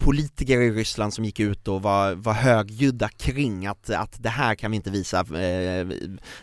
[0.00, 4.54] politiker i Ryssland som gick ut och var, var högljudda kring att, att det här
[4.54, 5.86] kan vi inte visa, eh,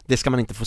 [0.05, 0.65] det ska man inte få,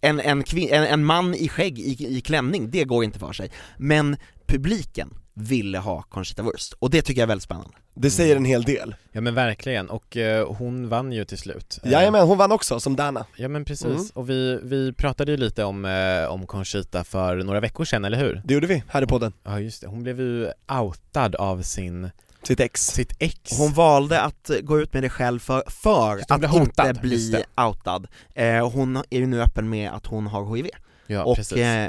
[0.00, 3.32] en, en, kvin, en, en man i skägg i, i klänning, det går inte för
[3.32, 3.50] sig.
[3.76, 7.70] Men publiken ville ha Conchita Wurst, och det tycker jag är väldigt spännande.
[7.94, 8.94] Det säger en hel del.
[9.12, 11.78] Ja men verkligen, och eh, hon vann ju till slut.
[11.84, 13.26] Eh, Jajamän, hon vann också, som Danna.
[13.36, 14.06] Ja men precis, Mm.
[14.14, 18.18] och vi, vi pratade ju lite om, eh, om Conchita för några veckor sedan, eller
[18.18, 18.42] hur?
[18.44, 19.32] Det gjorde vi, här i podden.
[19.44, 20.48] Ja just det, hon blev ju
[20.80, 22.10] outad av sin,
[22.42, 22.86] Sitt ex.
[22.86, 26.44] sitt ex Hon valde att gå ut med det själv för, för Just det, hon
[26.44, 27.62] att blev inte hotad, just bli det.
[27.62, 28.06] outad.
[28.34, 30.66] Eh, hon är ju nu öppen med att hon har HIV.
[31.06, 31.86] Ja och precis eh,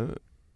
[0.00, 0.04] eh,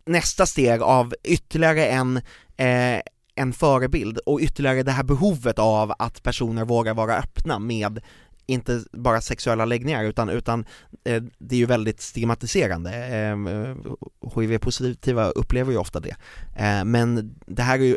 [0.06, 2.16] nästa steg av ytterligare en,
[2.56, 3.00] eh,
[3.34, 8.00] en förebild och ytterligare det här behovet av att personer vågar vara öppna med
[8.46, 10.66] inte bara sexuella läggningar utan, utan
[11.04, 12.90] eh, det är ju väldigt stigmatiserande.
[12.90, 13.36] Eh,
[14.36, 16.16] HIV-positiva upplever ju ofta det.
[16.56, 17.96] Eh, men det här är ju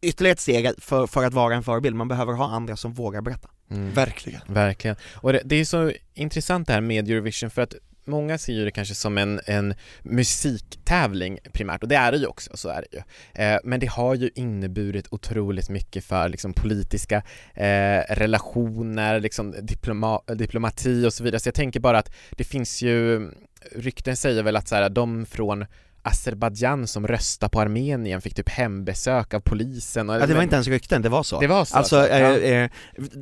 [0.00, 3.20] ytterligare ett steg för, för att vara en förebild, man behöver ha andra som vågar
[3.20, 3.48] berätta.
[3.70, 3.92] Mm.
[3.92, 4.40] Verkligen.
[4.46, 4.96] Verkligen.
[5.14, 7.74] Och det, det är så intressant det här med Eurovision för att
[8.08, 12.26] många ser ju det kanske som en, en musiktävling primärt och det är det ju
[12.26, 13.02] också, så är det ju.
[13.44, 17.22] Eh, men det har ju inneburit otroligt mycket för liksom politiska
[17.54, 21.40] eh, relationer, liksom diploma, diplomati och så vidare.
[21.40, 23.30] Så jag tänker bara att det finns ju,
[23.72, 25.66] rykten säger väl att så här, de från
[26.02, 30.54] Azerbajdzjan som röstar på Armenien fick typ hembesök av polisen och, Ja, det var inte
[30.54, 31.40] ens rykten, det var så.
[31.40, 32.14] Det var så Alltså, alltså?
[32.14, 32.70] eh, eh,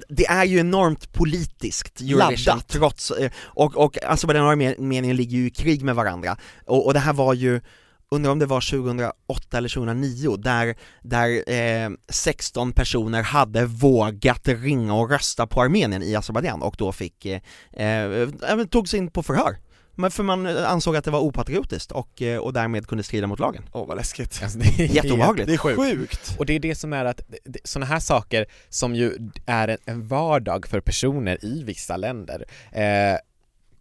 [0.08, 2.68] det är ju enormt politiskt, Eurovision, Laddat.
[2.68, 6.36] trots, eh, och, och Azerbajdzjan och Armenien ligger ju i krig med varandra,
[6.66, 7.60] och, och det här var ju
[8.10, 14.94] Undrar om det var 2008 eller 2009 där, där eh, 16 personer hade vågat ringa
[14.94, 17.40] och rösta på Armenien i Azerbajdzjan och då fick, eh,
[17.72, 19.56] eh, togs in på förhör.
[19.98, 23.38] Men för man ansåg att det var opatriotiskt och, eh, och därmed kunde strida mot
[23.38, 23.62] lagen.
[23.72, 24.40] Åh vad läskigt.
[24.42, 25.48] Alltså, det är Jätteobehagligt.
[25.48, 26.36] Det är sjukt.
[26.38, 27.20] Och det är det som är att,
[27.64, 33.18] sådana här saker som ju är en, en vardag för personer i vissa länder eh,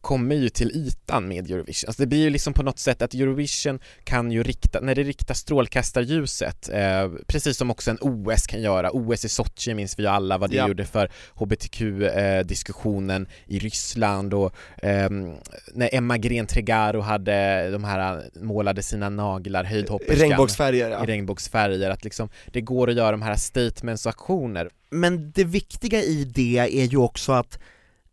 [0.05, 1.87] kommer ju till ytan med Eurovision.
[1.87, 5.03] Alltså det blir ju liksom på något sätt att Eurovision kan ju rikta, när det
[5.03, 10.03] riktar strålkastarljuset, eh, precis som också en OS kan göra, OS i Sochi minns vi
[10.03, 10.67] ju alla vad det Ja.
[10.67, 15.33] gjorde för HBTQ-diskussionen i Ryssland och ehm,
[15.73, 21.03] när Emma Gren Tregaro hade de här, målade sina naglar, höjdhopperskan Regnbågsfärger ja.
[21.03, 24.69] i regnbågsfärger, att liksom det går att göra de här statements och aktioner.
[24.89, 27.59] Men det viktiga i det är ju också att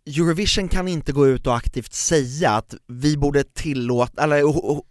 [0.07, 4.43] Eurovision kan inte gå ut och aktivt säga att vi borde tillåta, eller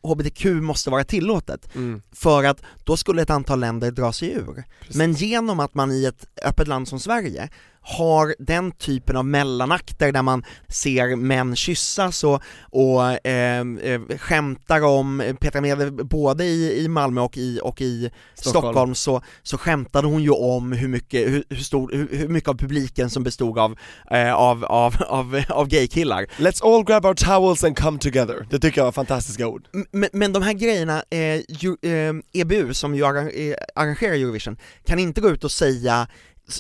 [0.08, 2.02] HBTQ måste vara tillåtet, Mm.
[2.12, 4.64] för att då skulle ett antal länder dra sig ur.
[4.96, 7.50] Men genom att man i ett öppet land som Sverige
[7.82, 14.82] har den typen av mellanakter där man ser män kyssas och, och eh, eh, skämtar
[14.82, 18.64] om, Petra Mede, både i, i Malmö och i, och i Stockholm.
[18.64, 22.50] Stockholm, så, så skämtade hon ju om hur mycket, hur, hur, stor, hur, hur mycket
[22.50, 23.78] av publiken som bestod av,
[24.12, 26.26] eh, av, av, av, av gaykillar.
[26.38, 28.48] Let's all grab our towels and come together.
[28.50, 29.68] Det tycker jag var fantastiska ord.
[29.92, 35.00] Men, men de här grejerna, eh, ju, eh, EBU som ju eh, arrangerar Eurovision, kan
[35.00, 36.08] inte gå ut och säga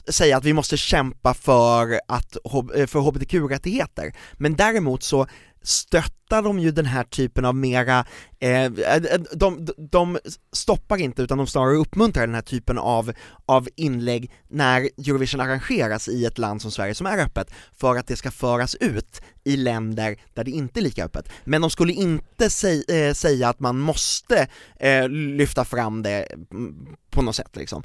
[0.10, 2.36] säga att vi måste kämpa för, att,
[2.76, 5.28] eh, för hbtq-rättigheter, men däremot så
[6.32, 8.06] stöttar de ju den här typen av mera,
[8.40, 8.72] eh,
[9.34, 10.20] de, de, de
[10.54, 13.12] stoppar inte utan de snarare uppmuntrar den här typen av,
[13.46, 18.08] av inlägg när Eurovision arrangeras i ett land som Sverige som är öppet, för att
[18.08, 21.30] det ska föras ut i länder där det inte är lika öppet.
[21.44, 24.48] Men de skulle inte säg, eh, säga att man måste
[24.80, 27.84] eh, lyfta fram det mm, på något sätt liksom.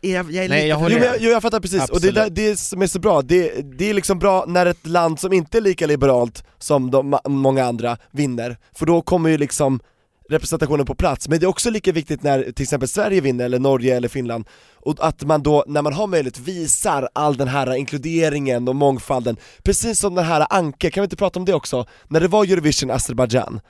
[0.00, 2.08] Jag, jag är Nej, lite jag håller Jo, jag, jo, jag fattar precis, och det
[2.08, 2.36] är där, Absolut.
[2.36, 5.58] det som är så bra, det, det är liksom bra när ett land som inte
[5.58, 9.80] är lika liberalt som de, många andra vinner, för då kommer ju liksom
[10.28, 13.58] representationen på plats, men det är också lika viktigt när till exempel Sverige vinner, eller
[13.58, 17.74] Norge eller Finland, och att man då, när man har möjlighet, visar all den här
[17.74, 21.86] inkluderingen och mångfalden, precis som den här Anke, kan vi inte prata om det också?
[22.08, 23.60] När det var Eurovision Azerbaijan,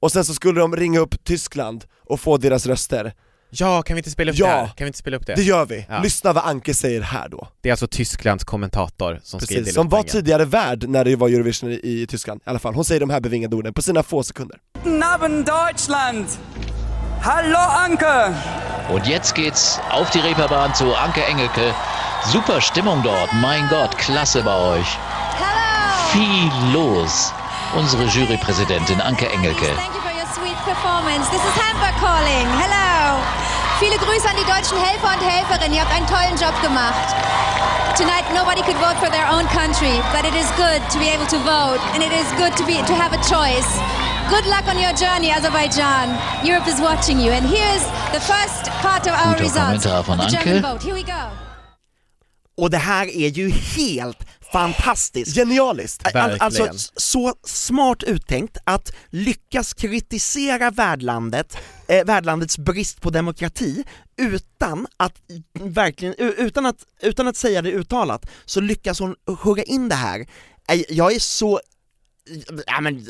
[0.00, 3.12] och sen så skulle de ringa upp Tyskland och få deras röster,
[3.60, 4.46] Ja, kan vi inte spela upp Ja.
[4.46, 4.66] det här?
[4.66, 5.34] Kan vi inte spela upp det?
[5.34, 5.86] det gör vi!
[5.88, 6.00] Ja.
[6.02, 9.74] Lyssna vad Anke säger här då Det är alltså Tysklands kommentator som ska Precis, dela
[9.74, 12.74] som var tidigare värd när det var Eurovision i, i Tyskland i alla fall.
[12.74, 14.58] Hon säger de här bevingade orden på sina få sekunder.
[14.84, 16.26] Guten Abend, Deutschland!
[17.22, 18.34] Hallo, Anke!
[18.94, 21.72] Und jetzt geht's auf die Reeperbahn zu Anke Engelke.
[22.32, 23.30] Super Stimmung dort.
[23.42, 24.86] Mein Gott, klasse bei euch.
[26.12, 27.32] Viel los.
[27.78, 29.66] Unsere Jurypräsidentin Anke Engelke.
[30.64, 31.28] Performance.
[31.28, 32.48] This is Hamburg calling.
[32.56, 33.20] Hello.
[33.78, 35.76] Viele Grüße an die deutschen Helfer und Helferinnen.
[35.76, 37.12] Ihr habt einen tollen Job gemacht.
[37.96, 41.26] Tonight nobody could vote for their own country, but it is good to be able
[41.28, 43.68] to vote and it is good to be to have a choice.
[44.32, 46.16] Good luck on your journey, Azerbaijan.
[46.42, 47.84] Europe is watching you and here is
[48.16, 49.86] the first part of our Guter results.
[49.86, 50.44] Kommentar von of the Anke.
[50.44, 50.82] German vote.
[50.82, 51.22] Here we go.
[52.56, 54.18] Och det här är ju helt
[54.54, 55.36] fantastiskt!
[55.36, 56.16] Genialiskt!
[56.16, 61.56] All, alltså så smart uttänkt att lyckas kritisera värdlandet,
[61.88, 63.84] eh, värdlandets brist på demokrati
[64.16, 65.14] utan att
[65.60, 70.26] verkligen, utan att, utan att säga det uttalat, så lyckas hon hugga in det här.
[70.88, 71.60] Jag är så
[72.66, 73.04] Ja, men,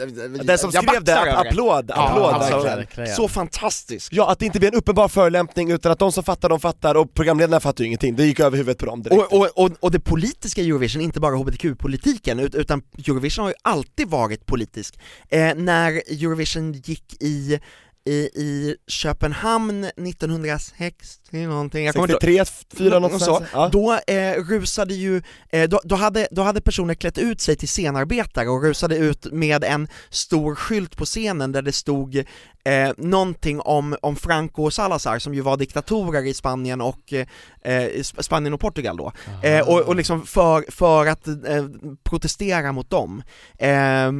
[0.46, 3.14] Den som skrev det, applåd, Ja, applåd alltså, verkligen.
[3.14, 4.08] Så fantastiskt!
[4.12, 6.94] Ja, att det inte blir en uppenbar förolämpning utan att de som fattar, de fattar
[6.94, 9.22] och programledarna fattar ju ingenting, det gick över huvudet på dem direkt.
[9.22, 13.50] Och, och, och, och det politiska i Eurovision, inte bara hbtq-politiken, ut- utan Eurovision har
[13.50, 14.98] ju alltid varit politisk.
[15.28, 17.60] Eh, när Eurovision gick i,
[18.06, 22.46] i, i Köpenhamn 1960 någonting, jag kommer inte ihåg.
[22.46, 23.38] 63, 4 Nå- någonstans.
[23.38, 23.68] så, Ja.
[23.72, 27.68] Då eh, rusade ju, eh, då, då, hade, då hade personer klätt ut sig till
[27.68, 32.16] scenarbetare och rusade ut med en stor skylt på scenen där det stod
[32.64, 37.26] eh, någonting om, om Franco och Salazar som ju var diktatorer i Spanien och eh,
[37.64, 39.12] eh, Sp- Spanien och Portugal då,
[39.42, 41.66] eh, och, och liksom för, för att eh,
[42.04, 43.22] protestera mot dem.
[43.58, 44.12] Eh,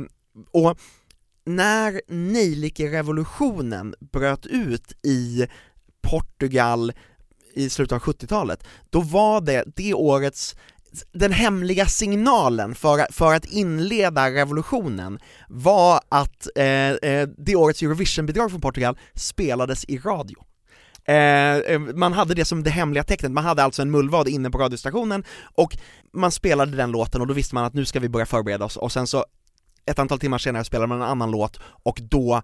[0.53, 0.79] och
[1.47, 5.47] när nejlikerevolutionen bröt ut i
[6.03, 6.93] Portugal
[7.55, 10.57] i slutet av 70-talet, då var det det årets
[11.13, 18.51] den hemliga signalen för, för att inleda revolutionen var att eh, eh det årets Eurovision-bidrag
[18.51, 20.45] från Portugal spelades i radio.
[21.05, 24.51] Eh, eh, man hade det som det hemliga tecknet, man hade alltså en mullvad inne
[24.51, 25.77] på radiostationen och
[26.13, 28.77] man spelade den låten och då visste man att nu ska vi börja förbereda oss
[28.77, 29.25] och sen så
[29.87, 32.43] ett antal timmar senare spelade man en annan låt och då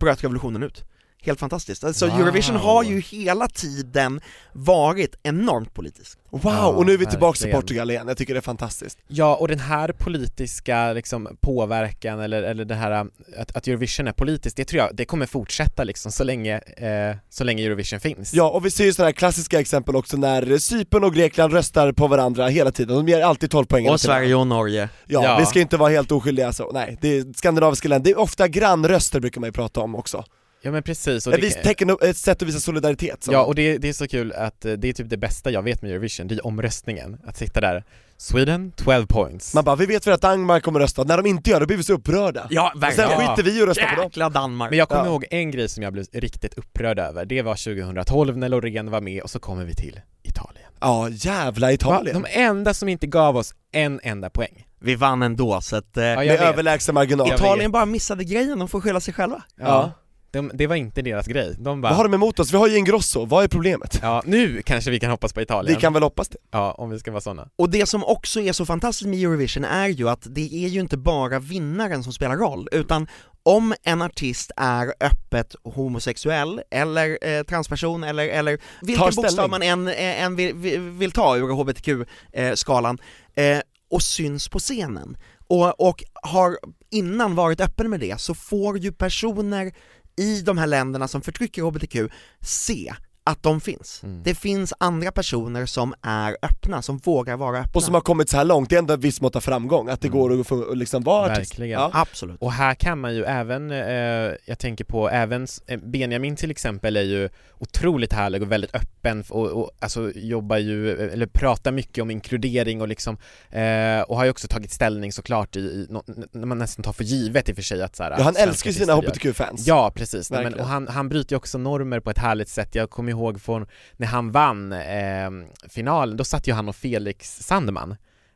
[0.00, 0.84] bröt revolutionen ut.
[1.22, 1.84] Helt fantastiskt.
[1.84, 2.20] Alltså Wow.
[2.20, 4.20] Eurovision har ju hela tiden
[4.52, 6.18] varit enormt politisk.
[6.30, 7.52] Wow, Ja, och nu är vi tillbaks till.
[7.52, 8.98] Portugal igen, jag tycker det är fantastiskt.
[9.08, 12.90] Ja, och den här politiska liksom, påverkan eller, eller det här
[13.36, 17.16] att, att Eurovision är politiskt, det tror jag, det kommer fortsätta liksom så länge, eh,
[17.30, 18.34] så länge Eurovision finns.
[18.34, 21.92] Ja, och vi ser ju sådana här klassiska exempel också när Cypern och Grekland röstar
[21.92, 24.88] på varandra hela tiden, de ger alltid 12 poäng Och Sverige och Norge.
[25.06, 25.36] Ja, Ja.
[25.40, 28.48] vi ska inte vara helt oskyldiga så, nej, det är skandinaviska länder, det är ofta
[28.48, 30.24] grannröster brukar man ju prata om också.
[30.62, 31.26] Ja men precis.
[31.26, 33.22] Och det, tecken, ett sätt att visa solidaritet.
[33.24, 33.32] Så.
[33.32, 35.62] ja, och det, det är så kul att eh, det är typ det bästa jag
[35.62, 37.16] vet med Eurovision, det är omröstningen.
[37.26, 37.84] Att sitta där,
[38.16, 39.54] Sweden 12 points.
[39.54, 41.76] Man bara, vi vet väl att Danmark kommer rösta, när de inte gör det blir
[41.76, 42.46] vi så upprörda.
[42.50, 43.10] Ja, Sen verkligen.
[43.10, 43.16] Ja.
[43.36, 44.04] skiter vi i att rösta på dem.
[44.04, 44.70] Jäkla Danmark.
[44.70, 45.08] Men jag kommer Ja.
[45.10, 49.00] ihåg en grej som jag blev riktigt upprörd över, det var 2012 när Loreen var
[49.00, 50.70] med och så kommer vi till Italien.
[50.80, 51.72] Ja, jävla Va?
[51.72, 52.22] Italien.
[52.22, 54.66] De enda som inte gav oss en enda poäng.
[54.80, 56.40] Vi vann ändå så att eh, Ja, Med vet.
[56.40, 57.28] överlägsen marginal.
[57.28, 59.42] Jag Italien bara missade grejen, de får skylla sig själva.
[59.56, 59.92] Ja.
[60.30, 61.54] De, det var inte deras grej.
[61.58, 62.52] De bara, Vad har de emot oss?
[62.52, 63.98] Vi har ju Ingrosso, vad är problemet?
[64.02, 65.74] ja nu kanske vi kan hoppas på Italien.
[65.74, 66.38] Vi kan väl hoppas det.
[66.50, 67.48] Ja, om vi ska vara sådana.
[67.56, 70.80] Och det som också är så fantastiskt med Eurovision är ju att det är ju
[70.80, 73.06] inte bara vinnaren som spelar roll, utan
[73.42, 79.88] om en artist är öppet homosexuell, eller eh, transperson, eller, eller vilken bokstav man än,
[79.88, 82.98] eh, än vill, vill, vill ta ur hbtq-skalan,
[83.34, 83.58] eh,
[83.90, 86.58] och syns på scenen, och, och har
[86.90, 89.72] innan varit öppen med det, så får ju personer
[90.18, 92.94] i de här länderna som förtrycker hbtq se
[93.28, 94.00] att de finns.
[94.02, 94.22] Mm.
[94.22, 97.72] Det finns andra personer som är öppna, som vågar vara öppna.
[97.74, 99.88] Och som har kommit så här långt, det är ändå ett visst mått av framgång,
[99.88, 100.18] att det Mm.
[100.20, 101.52] går att få, liksom vara artist.
[101.52, 101.80] Verkligen.
[101.80, 101.90] Ja.
[101.92, 102.36] Absolut.
[102.40, 106.96] Och här kan man ju även, eh, jag tänker på även eh, Benjamin till exempel
[106.96, 111.72] är ju otroligt härlig och väldigt öppen och, och alltså jobbar ju, eh, eller pratar
[111.72, 113.16] mycket om inkludering och liksom,
[113.50, 115.86] eh, och har ju också tagit ställning såklart i, i
[116.32, 118.36] när man nästan tar för givet i och för sig att så här, Ja, han
[118.36, 119.66] älskar sina HBTQ-fans.
[119.66, 122.74] Ja precis, Nej, men, och han, han bryter ju också normer på ett härligt sätt.
[122.74, 123.66] Jag kommer ihåg från
[123.96, 125.30] när han vann eh,
[125.68, 127.90] finalen, då satt ju han och Felix Sandman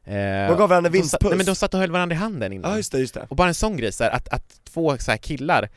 [0.05, 1.31] eh, De gav varandra vinstpuss.
[1.31, 2.71] Nej men de satt och höll varandra i handen innan.
[2.71, 3.27] Ja just det, just det.
[3.31, 5.69] Och bara en sån grej, så här, att, att två så här, killar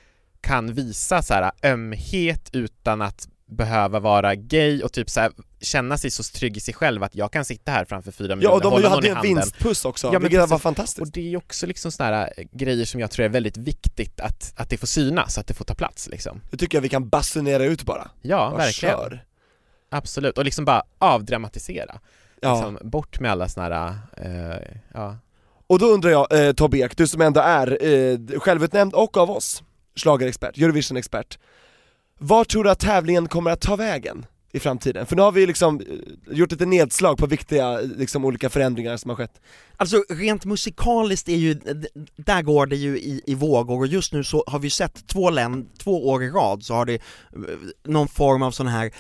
[0.41, 5.32] kan visa så här, ömhet utan att behöva vara gay och typ så här,
[5.66, 8.36] känna sig så trygg i sig själv att jag kan sitta här framför fyra Ja
[8.36, 11.01] miljoner och de hade ju en vinstpuss också, Ja, vilket var fantastiskt.
[11.01, 14.53] Och det är också liksom sådana här grejer som jag tror är väldigt viktigt att,
[14.55, 16.41] att det får synas, att det får ta plats liksom.
[16.51, 18.11] Det tycker jag vi kan basunera ut bara.
[18.22, 18.95] Ja, Bara verkligen.
[18.95, 19.26] kör.
[19.89, 21.99] Absolut, och liksom bara avdramatisera.
[22.41, 22.53] Ja.
[22.55, 25.18] Liksom, bort med alla såna här, eh, ja.
[25.68, 29.32] Och då undrar jag, eh, Tobbe Ek, du som ändå är eh, självutnämnd och av
[29.32, 29.63] oss,
[29.95, 31.39] schlagerexpert, Eurovision-expert
[32.20, 34.26] Var tror du att tävlingen kommer att ta vägen
[34.56, 35.06] i framtiden?
[35.06, 38.97] För nu har vi liksom eh, gjort lite nedslag på viktiga, eh, liksom olika förändringar
[38.97, 39.41] som har skett
[39.78, 41.53] Alltså rent musikaliskt är ju,
[42.16, 45.30] där går det ju i, i vågor och just nu så har vi sett två
[45.30, 47.01] län, två år i rad så har det eh,
[47.84, 48.91] någon form av sån här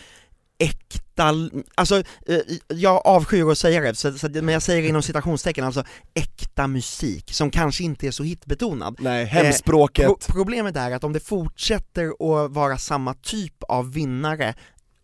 [0.57, 1.33] äkta,
[1.75, 5.65] alltså eh, jag avskyr att säga det, så, så, men jag säger det inom citationstecken,
[5.65, 5.83] alltså
[6.13, 8.97] äkta musik som kanske inte är så hitbetonad.
[8.99, 10.05] Nej, hemspråket.
[10.05, 14.53] pro- problemet är att om det fortsätter att vara samma typ av vinnare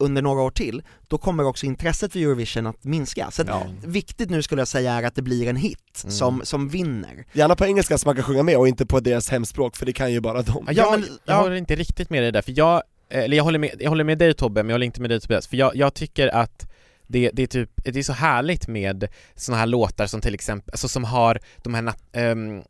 [0.02, 3.32] under några år till, då kommer också intresset för Eurovision att minska.
[3.32, 3.64] Så att Ja.
[3.86, 6.12] viktigt nu skulle jag säga är att det blir en hit Mm.
[6.12, 7.26] som, som vinner.
[7.34, 9.94] Gärna på engelska så man kan sjunga med och inte på deras hemspråk för det
[9.94, 11.42] kan ju bara de Ja, Ja, men, jag ja.
[11.42, 14.18] håller inte riktigt med dig där, för jag, eller jag håller med, jag håller med
[14.18, 16.68] dig Tobbe, men jag håller inte med dig Tobias, för jag, jag tycker att
[17.08, 20.72] det, det är typ, det är så härligt med såna här låtar som till exempel,
[20.74, 22.62] alltså som har de här, ehm,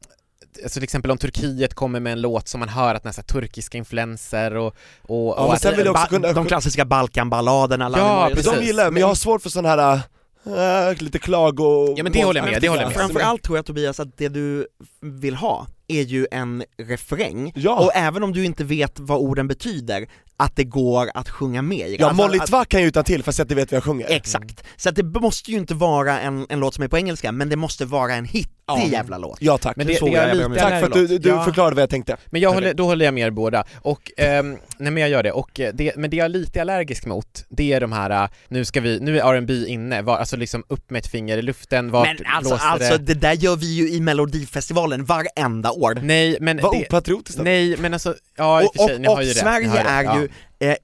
[0.63, 3.77] alltså till exempel om Turkiet kommer med en låt som man hör att nästan turkiska
[3.77, 4.75] influenser och, och,
[5.07, 8.29] Ja, och men att, sen vill jag också Ba- kunna- De klassiska Balkanballaderna, alla Ja,
[8.29, 8.51] de- precis.
[8.59, 9.99] De gillar men jag har svårt för sån här,
[10.45, 11.93] äh, lite klago...
[11.97, 12.97] Ja, men det håller jag med, det håller jag med.
[12.97, 14.67] Framförallt tror jag Tobias att det du
[15.01, 17.79] vill ha är ju en refräng, Ja.
[17.79, 21.89] och även om du inte vet vad orden betyder, att det går att sjunga med
[21.89, 21.95] i.
[21.99, 23.83] Ja, Alltså, Molly att- Tvack kan jag utan till fast jag inte vet vad jag
[23.83, 26.97] sjunger Exakt, så att det måste ju inte vara en, en låt som är på
[26.97, 28.83] engelska, men det måste vara en hittig Ja.
[28.91, 29.37] jävla låt.
[29.41, 31.29] Ja tack, Men det- Så det är jag lite om tack för att du, du
[31.29, 31.43] Ja.
[31.45, 34.57] förklarade vad jag tänkte Men jag håller, då håller jag med er båda, och, ehm,
[34.77, 37.45] nej men jag gör det, och eh, det, men det jag är lite allergisk mot,
[37.49, 40.63] det är de här, eh, nu ska vi, nu är R&B inne, var, alltså liksom
[40.67, 43.03] upp med ett finger i luften, vart Men alltså, blåser alltså det?
[43.03, 45.99] det där gör vi ju i melodifestivalen varenda år.
[46.01, 48.95] Nej men Vad det, opatriotiskt av nej men alltså, ja i och och för sig,
[48.95, 50.21] och, ni har och ju rätt, ni Sverige har rätt, är ja.
[50.21, 50.29] ju,
[50.59, 50.75] eh,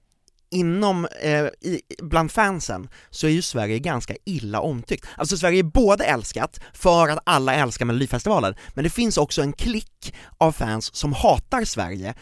[0.52, 5.06] inom, eh, i, bland fansen, så är ju Sverige ganska illa omtyckt.
[5.18, 9.54] Alltså Sverige är både älskat, för att alla älskar Melodifestivalen, men det finns också en
[9.54, 12.14] klick av fans som hatar Sverige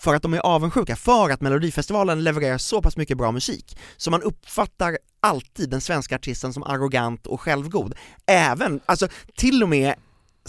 [0.00, 4.10] för att de är avundsjuka, för att Melodifestivalen levererar så pass mycket bra musik, så
[4.10, 7.94] man uppfattar alltid den svenska artisten som arrogant och självgod.
[8.26, 9.94] Även, alltså till och med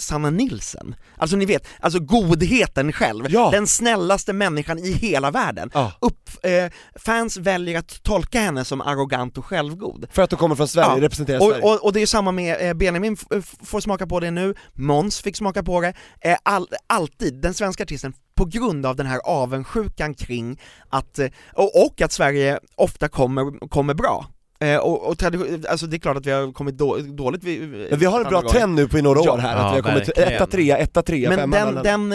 [0.00, 3.50] Sanna Nilsen, alltså ni vet, alltså godheten själv, Ja.
[3.50, 5.70] den snällaste människan i hela världen.
[5.74, 5.92] Ja.
[6.00, 6.50] Upp, eh,
[7.00, 10.06] fans väljer att tolka henne som arrogant och självgod.
[10.12, 11.02] För att de kommer från Sverige, Ja.
[11.04, 14.20] representerar Sverige Och, och, och det är samma med eh, Benjamin f- får smaka på
[14.20, 18.86] det nu, Måns fick smaka på det, eh, all, alltid, den svenska artisten, på grund
[18.86, 24.26] av den här avundsjukan kring att, eh, och, och att Sverige ofta kommer, kommer bra.
[24.60, 25.22] Eh, och, och
[25.68, 27.58] alltså det är klart att vi har kommit då, dåligt vi,
[27.90, 29.32] Men vi har en bra trend nu på i några Ja.
[29.32, 30.32] år här, Ja, att vi har kommit verkligen.
[30.32, 31.82] etta, trea, etta, trea, Men femma, den, la.
[31.82, 32.14] den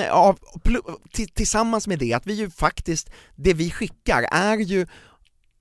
[1.13, 4.87] till- tillsammans med det, att vi ju faktiskt, det vi skickar är ju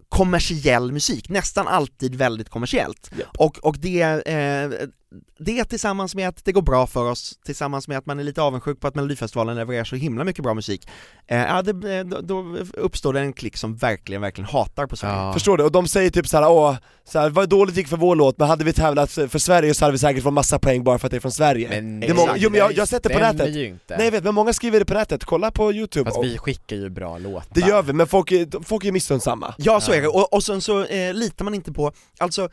[0.08, 3.10] kommersiell musik, nästan alltid väldigt kommersiellt.
[3.18, 3.28] Japp.
[3.38, 4.70] Och, och det, eh,
[5.38, 8.42] det tillsammans med att det går bra för oss, tillsammans med att man är lite
[8.42, 10.88] avundsjuk på att Melodifestivalen levererar så himla mycket bra musik,
[11.26, 15.16] eh, ja, det, då, då uppstår det en klick som verkligen, verkligen hatar på Sverige.
[15.16, 15.32] Ja.
[15.32, 15.64] Förstår du?
[15.64, 18.48] Och de säger typ såhär, åh, så här, vad dåligt gick för vår låt, men
[18.48, 21.10] hade vi tävlat för Sverige så hade vi säkert fått massa poäng bara för att
[21.10, 23.08] det är från Sverige Men det är många, jo men jag, jag har sett det
[23.08, 23.96] på nätet ju inte.
[23.96, 26.38] Nej jag vet, men många skriver det på nätet, kolla på youtube Fast och, vi
[26.38, 29.92] skickar ju bra låtar Det gör vi, men folk är, folk är missunnsamma Ja så
[29.92, 32.48] är det, och, och sen så eh, litar man inte på, alltså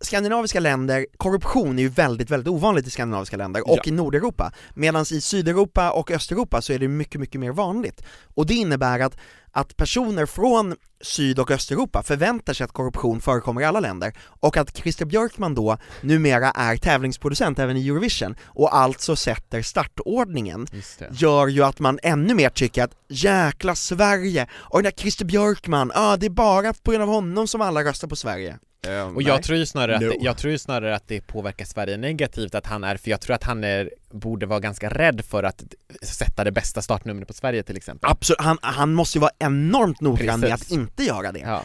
[0.00, 3.82] skandinaviska länder, korruption är ju väldigt, väldigt ovanligt i skandinaviska länder och Ja.
[3.84, 8.02] i Nordeuropa, medan i Sydeuropa och Östeuropa så är det mycket, mycket mer vanligt.
[8.34, 9.16] Och det innebär att,
[9.52, 14.56] att personer från Syd och Östeuropa förväntar sig att korruption förekommer i alla länder, och
[14.56, 20.66] att Christer Björkman då numera är tävlingsproducent även i Eurovision, och alltså sätter startordningen,
[21.10, 25.92] gör ju att man ännu mer tycker att jäkla Sverige, och den där Christer Björkman,
[25.94, 28.58] ah, det är bara på grund av honom som alla röstar på Sverige.
[29.14, 30.08] Och jag tror ju snarare att, No.
[30.08, 33.34] det, jag tror snarare att det påverkar Sverige negativt att han är, för jag tror
[33.34, 35.64] att han är, borde vara ganska rädd för att
[36.02, 38.10] sätta det bästa startnumret på Sverige till exempel.
[38.10, 41.40] Absolut, han, han måste ju vara enormt noggrann med att inte göra det.
[41.40, 41.62] Ja.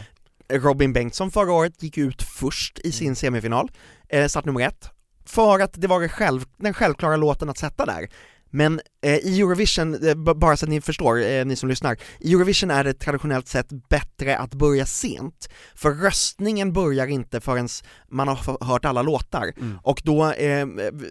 [0.49, 3.71] Robin Bengtsson förra året gick ut först i sin semifinal,
[4.09, 4.89] eh, start nummer ett,
[5.25, 8.07] för att det var själv, den självklara låten att sätta där.
[8.49, 12.33] Men eh, i Eurovision, eh, bara så att ni förstår, eh, ni som lyssnar, i
[12.33, 17.67] Eurovision är det traditionellt sett bättre att börja sent, för röstningen börjar inte förrän
[18.09, 20.67] man har hört alla låtar, och då eh,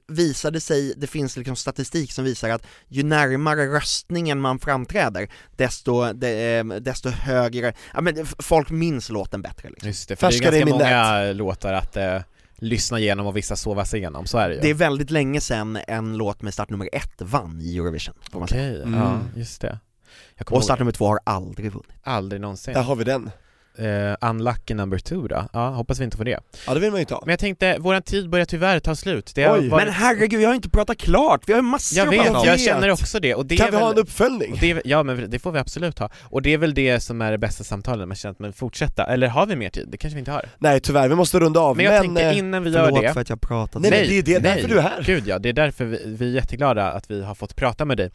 [0.09, 5.29] visar det sig, det finns liksom statistik som visar att ju närmare röstningen man framträder,
[5.57, 9.89] desto, de, eh, desto högre, ja men folk minns låten bättre liksom.
[9.89, 12.21] Just det, för Färskare det är ganska många låtar att eh,
[12.57, 14.61] lyssna igenom och vissa sova sig igenom, så är det ju.
[14.61, 18.49] Det är väldigt länge sedan en låt med startnummer ett vann i Eurovision, får man
[18.49, 18.71] säga.
[18.73, 19.01] Okej, Mm.
[19.01, 19.79] ja just det.
[20.37, 21.89] Jag kommer Och ihåg, startnummer två har aldrig vunnit.
[22.03, 22.75] aldrig någonsin.
[22.75, 23.31] Där har vi den.
[23.79, 26.41] Eh, unlucky number two då, ja hoppas vi inte får det.
[26.67, 27.23] Ja det vill man ju inte ha.
[27.25, 29.33] Men jag tänkte, våran tid börjar tyvärr ta slut.
[29.35, 29.69] Det har Oj.
[29.69, 29.85] varit...
[29.85, 32.39] Men herregud, jag har inte pratat klart, vi har ju massor jag att vet, prata
[32.39, 32.47] om.
[32.47, 33.35] jag känner också det.
[33.35, 33.97] Och det Kan är vi ha väl...
[33.99, 34.59] en uppföljning?
[34.61, 36.11] det är, ja men det får vi absolut ha.
[36.23, 39.05] Och det är väl det som är det bästa samtalet, man känner att man fortsätta.
[39.07, 39.89] Eller har vi mer tid?
[39.89, 40.45] Det kanske vi inte har.
[40.59, 41.77] Nej tyvärr, vi måste runda av.
[41.77, 43.83] Men jag tänker eh, innan vi gör det för att jag pratat.
[43.83, 45.03] Nej, men det är det, därför du är här.
[45.07, 47.97] Gud ja, det är därför vi, vi är jätteglada att vi har fått prata med
[47.97, 48.11] dig.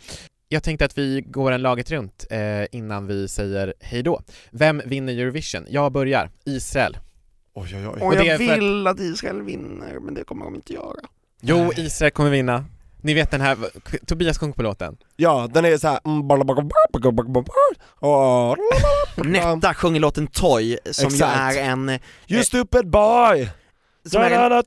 [0.51, 4.21] Jag tänkte att vi går en laget runt eh, innan vi säger hej då.
[4.51, 5.65] Vem vinner Eurovision?
[5.69, 6.29] Jag börjar.
[6.45, 6.97] Israel.
[7.53, 8.01] Oj oj oj.
[8.01, 10.99] Och jag för att- vill att Israel vinner, men det kommer de inte göra.
[11.41, 12.65] Jo, Israel kommer vinna.
[13.01, 13.57] Ni vet den här,
[14.05, 14.97] Tobias sjung på låten.
[15.15, 15.99] Ja, den är såhär...
[19.23, 21.55] Netta sjunger låten Toy, som Exakt.
[21.55, 21.89] ju är en,
[22.27, 23.49] You stupid boy!
[24.05, 24.63] som är en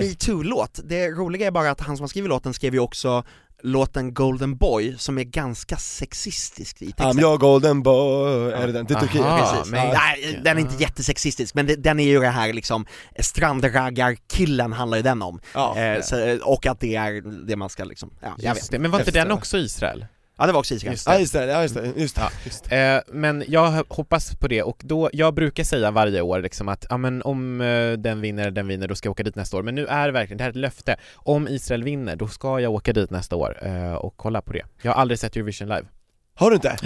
[0.00, 0.80] metoo-låt.
[0.84, 3.24] Det roliga är bara att han som har skrivit låten skrev ju också
[3.64, 7.06] låten Golden Boy, som är ganska sexistisk i texten.
[7.06, 8.86] I'm your golden boy, är det den?
[8.86, 9.24] Det är Turkiet?
[9.24, 9.72] Aha, Precis.
[9.72, 9.88] men-.
[9.88, 12.86] Nej, den är inte jättesexistisk, men det, den är ju det här liksom,
[13.18, 15.40] strandraggarkillen handlar ju den om.
[15.54, 15.78] Ja.
[15.78, 18.70] Eh, så, och att det är det man ska liksom, ja, jag vet.
[18.70, 18.78] Det.
[18.78, 19.24] Men var inte Efter.
[19.24, 20.06] den också Israel?
[20.36, 20.74] Ja det var också.
[20.74, 22.20] Just Ja just det, ja just det, just det.
[22.20, 22.30] Ja.
[22.44, 22.76] Just det.
[22.76, 26.86] Eh, men jag hoppas på det och då, jag brukar säga varje år liksom att,
[26.90, 29.62] ja men om eh, den vinner, den vinner, då ska jag åka dit nästa år.
[29.62, 30.96] Men nu är det verkligen, det här är ett löfte.
[31.14, 34.62] Om Israel vinner, då ska jag åka dit nästa år eh, och kolla på det.
[34.82, 35.86] Jag har aldrig sett Eurovision live.
[36.34, 36.76] Har du inte?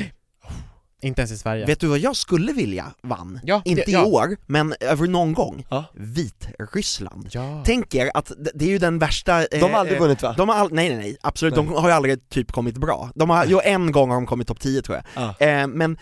[1.02, 1.66] Inte ens i Sverige.
[1.66, 3.40] Vet du vad jag skulle vilja vann?
[3.44, 4.02] Ja, Inte det- ja.
[4.06, 5.66] i år, men över någon gång.
[5.70, 5.84] Ja.
[5.94, 7.28] Vitryssland.
[7.32, 7.62] Ja.
[7.66, 9.40] Tänk er att det- är ju den värsta...
[9.40, 10.34] eh, De har aldrig eh, vunnit va?
[10.36, 11.64] De har all, nej nej nej, absolut, Nej.
[11.66, 13.10] de har ju aldrig typ kommit bra.
[13.14, 15.24] De har, jo en gång har de kommit topp 10 tror jag.
[15.40, 15.46] Ja.
[15.46, 15.98] Eh, men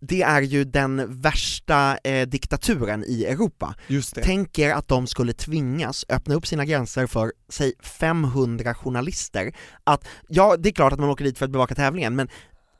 [0.00, 3.74] det är ju den värsta eh, diktaturen i Europa.
[3.86, 4.22] Just det.
[4.22, 10.04] Tänk er att de skulle tvingas öppna upp sina gränser för, säg 500 journalister, att,
[10.28, 12.28] ja det är klart att man åker dit för att bevaka tävlingen, men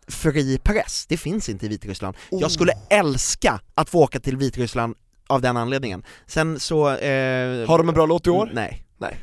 [0.08, 2.16] fri press, det finns inte i Vitryssland.
[2.30, 2.40] Oh.
[2.40, 4.94] Jag skulle älska att få åka till Vitryssland
[5.26, 6.04] av den anledningen.
[6.26, 6.88] Sen så...
[6.88, 8.50] Eh, Har de en bra låt i år?
[8.98, 9.16] Nej.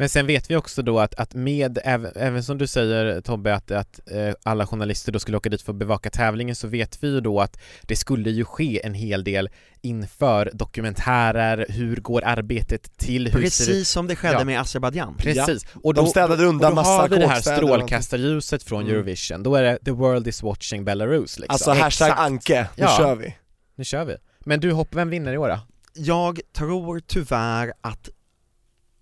[0.00, 3.54] Men sen vet vi också då att, att med, även, även som du säger Tobbe,
[3.54, 7.02] att, att eh, alla journalister då skulle åka dit för att bevaka tävlingen så vet
[7.02, 12.22] vi ju då att det skulle ju ske en hel del inför dokumentärer, hur går
[12.24, 14.44] arbetet till, hur ser det Precis som det skedde Ja.
[14.44, 15.14] med Azerbajdzjan.
[15.18, 18.94] Precis, och De städade undan och då massa har vi det här strålkastarljuset från Mm.
[18.94, 21.44] Eurovision, då är det 'The world is watching Belarus' liksom.
[21.48, 22.20] Alltså hashtag Exakt.
[22.20, 22.94] Anke, nu Ja.
[22.98, 23.36] kör vi.
[23.76, 24.16] Nu kör vi.
[24.40, 25.58] Men du, hopp, vem vinner i år då?
[25.94, 28.08] Jag tror tyvärr att,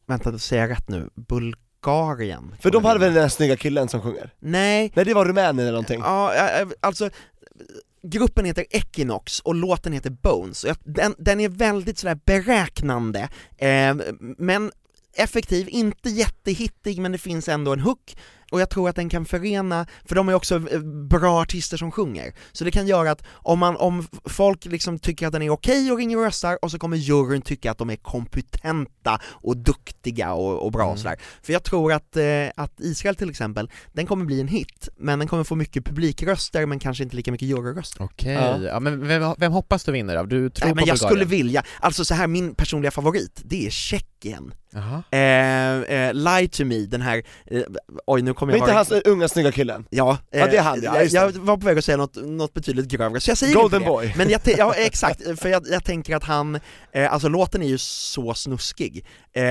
[0.09, 2.55] vänta då säger jag rätt nu, Bulgarien.
[2.61, 4.35] För de hade väl den där snygga killen som sjunger?
[4.39, 6.01] Nej, Nej det var Rumänien eller någonting.
[6.01, 6.33] ja,
[6.81, 7.11] alltså
[8.03, 13.95] Gruppen heter Equinox och låten heter Bones, den, den är väldigt sådär beräknande, eh,
[14.39, 14.73] men
[15.15, 18.17] effektiv, inte jättehittig men det finns ändå en hook,
[18.51, 21.91] och jag tror att den kan förena, för de är också eh, bra artister som
[21.93, 25.51] sjunger, så det kan göra att om, man, om folk liksom tycker att den är
[25.51, 29.57] okej och ringer och röstar, och så kommer juryn tycka att de är kompetenta och
[29.57, 31.17] duktiga och, och bra och sådär.
[31.43, 32.25] För jag tror att, eh,
[32.57, 36.67] att Israel till exempel, den kommer bli en hit, men den kommer få mycket publikröster
[36.67, 38.03] men kanske inte lika mycket juryröster.
[38.03, 38.59] Okej, Ja.
[38.59, 38.81] ja.
[38.81, 40.29] men vem, vem hoppas du vinner av?
[40.29, 41.11] Du tror Nej, på men jag Bulgarien?
[41.11, 44.55] skulle vilja, alltså så här min personliga favorit, det är Tjeckien.
[45.11, 47.63] Eh, eh, Lie to me, den här, eh,
[48.07, 49.03] oj nu kommer Men jag inte vara...
[49.07, 49.85] han unga snygga killen?
[49.91, 51.13] Ja, Ja, det är han, eh, ja, jag, det.
[51.15, 53.91] jag var på väg att säga något, något betydligt grövre, så jag säger Golden inte
[53.91, 53.97] det.
[53.97, 54.15] boy.
[54.17, 56.61] Men jag, ja exakt, för jag, jag tänker att han,
[56.93, 59.07] eh, alltså låten är ju så snuskig.
[59.33, 59.43] Eh,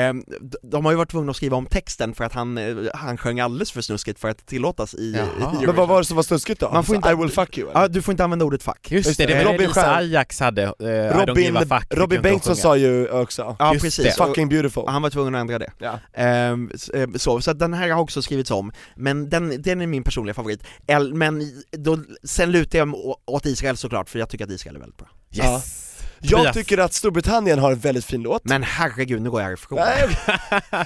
[0.63, 3.39] de har ju varit tvungna att skriva om texten för att han, eh, han sjöng
[3.39, 5.25] alldeles för snuskigt för att tillåtas i, i Jaha.
[5.25, 5.65] Eurovision.
[5.65, 6.69] Men vad var det som var snuskigt då?
[6.73, 7.81] Man får inte- I will fuck you eller?
[7.81, 8.91] Ja, du får inte använda ordet fuck.
[8.91, 9.43] Just det, det det.
[9.45, 12.77] var Robin Lisa Ajax hade, I don't Robin, give a fuck, Robin inte Bengtsson sa
[12.77, 14.25] ju också, Ja Just precis, det.
[14.25, 14.83] Fucking beautiful.
[14.88, 15.71] han var tvungen att ändra det.
[15.79, 15.99] Ja.
[16.13, 20.03] Ehm, eh, så, så den här har också skrivits om, men den, den är min
[20.03, 20.63] personliga favorit.
[20.88, 24.80] El, men då, sen lutar jag åt Israel såklart, för jag tycker att Israel är
[24.80, 25.07] väldigt bra.
[25.32, 25.84] Yes!
[26.19, 26.55] Jag Tobias.
[26.55, 28.45] tycker att Storbritannien har en väldigt fin låt.
[28.45, 29.80] Men herregud, nu går jag härifrån.
[29.80, 30.07] Nej,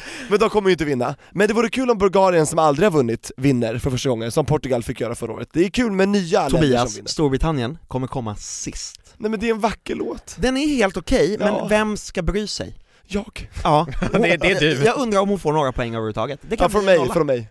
[0.29, 1.15] men de kommer ju inte vinna.
[1.31, 4.45] Men det vore kul om Bulgarien som aldrig har vunnit vinner för första gången, som
[4.45, 5.49] Portugal fick göra förra året.
[5.53, 7.09] Det är kul med nya länder som Tobias, vinner.
[7.09, 9.01] Storbritannien kommer komma sist.
[9.17, 10.35] Nej men det är en vacker låt.
[10.39, 11.45] Den är helt okej, Ja.
[11.59, 12.75] men vem ska bry sig?
[13.07, 13.49] Jag.
[13.63, 14.71] Ja, Det- det är du.
[14.85, 16.39] Jag undrar om hon får några poäng överhuvudtaget.
[16.49, 17.49] Det kan Ja, från mig, från mig.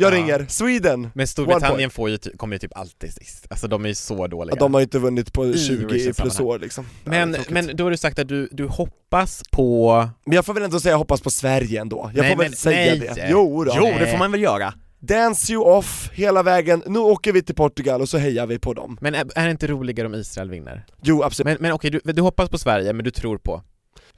[0.00, 0.16] Jag Ja.
[0.16, 1.10] ringer, Sweden!
[1.14, 4.26] Men Storbritannien får ju, ty- kommer ju typ alltid sist, alltså de är ju så
[4.26, 6.86] dåliga Ja, de har ju inte vunnit på I 20 plus år liksom.
[7.04, 9.94] Men, men då har du sagt att du, du hoppas på...
[10.24, 12.48] men jag får väl ändå säga jag hoppas på Sverige ändå, jag Nej, får väl
[12.50, 13.10] men- säga nej.
[13.14, 13.28] det.
[13.30, 13.72] Jo, då.
[13.76, 14.74] Jo, det får man väl göra.
[15.00, 18.74] Dance you off hela vägen, nu åker vi till Portugal och så hejar vi på
[18.74, 18.98] dem.
[19.00, 20.86] Men är, är det inte roligare om Israel vinner?
[21.02, 23.62] Jo absolut, Men, men okej, du, du hoppas på Sverige, men du tror på?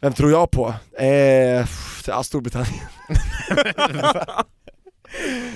[0.01, 0.75] vem tror jag på?
[0.99, 1.07] Eh,
[2.07, 2.75] ja, Storbritannien.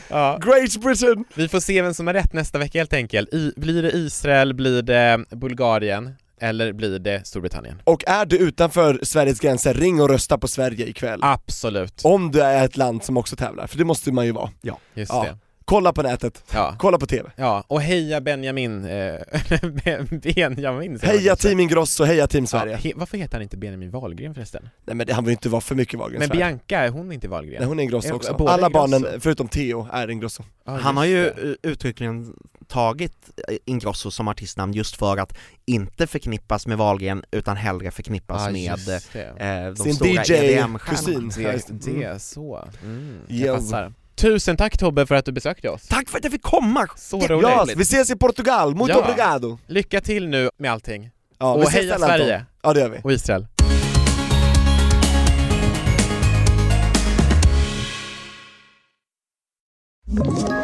[0.09, 0.39] Ja.
[0.43, 1.25] Great Britain!
[1.35, 3.35] Vi får se vem som har rätt nästa vecka helt enkelt.
[3.35, 7.81] I, blir det Israel, blir det Bulgarien, eller blir det Storbritannien?
[7.85, 11.21] Och är du utanför Sveriges gränser, ring och rösta på Sverige ikväll.
[11.23, 14.51] Absolut, Om du är ett land som också tävlar, för det måste man ju vara.
[14.95, 15.23] just Ja.
[15.25, 15.39] det.
[15.67, 16.77] Kolla på nätet, Ja.
[16.79, 17.31] kolla på TV.
[17.37, 19.15] Ja, och heja Benjamin, eh,
[19.85, 21.37] Benjamin Heja.
[21.37, 22.73] Team Ingrosso, heja Team Sverige.
[22.73, 24.69] Ja, he, varför heter han inte Benjamin Wahlgren förresten?
[24.85, 26.45] Nej men det, han vill ju inte vara för mycket Wahlgren Men Sverige.
[26.45, 27.59] Bianca, är hon inte Wahlgren?
[27.59, 28.35] Nej hon är Ingrosso Är- också.
[28.39, 29.01] båda Alla Ingrosso?
[29.01, 30.43] barnen, förutom Theo, är Ingrosso.
[30.65, 31.31] Ja, Han har ju det.
[31.63, 32.35] eh, uttryckligen
[32.69, 35.37] tagit eh, Ingrosso som artistnamn just för att
[35.67, 40.37] inte förknippas med Wahlgren utan hellre förknippas Ja, med eh, de Sin stora DJ-kusin.
[40.37, 41.43] EDM-stjärnorna.
[41.43, 42.03] Ja, just Det, det.
[42.03, 43.93] är så, mm, jag passar.
[44.17, 45.89] Tusen tack Tobbe för att du besökte oss.
[45.89, 46.87] Tack för att jag fick komma!
[46.97, 47.43] Så roligt.
[47.43, 48.99] Ja, vi ses i Portugal, muito Ja.
[49.03, 49.59] obrigado!
[49.67, 51.11] Lycka till nu med allting.
[51.39, 52.09] Ja, och heja Anton.
[52.09, 52.99] Sverige Ja det gör vi.
[53.05, 53.47] och Israel.
[60.19, 60.64] Ett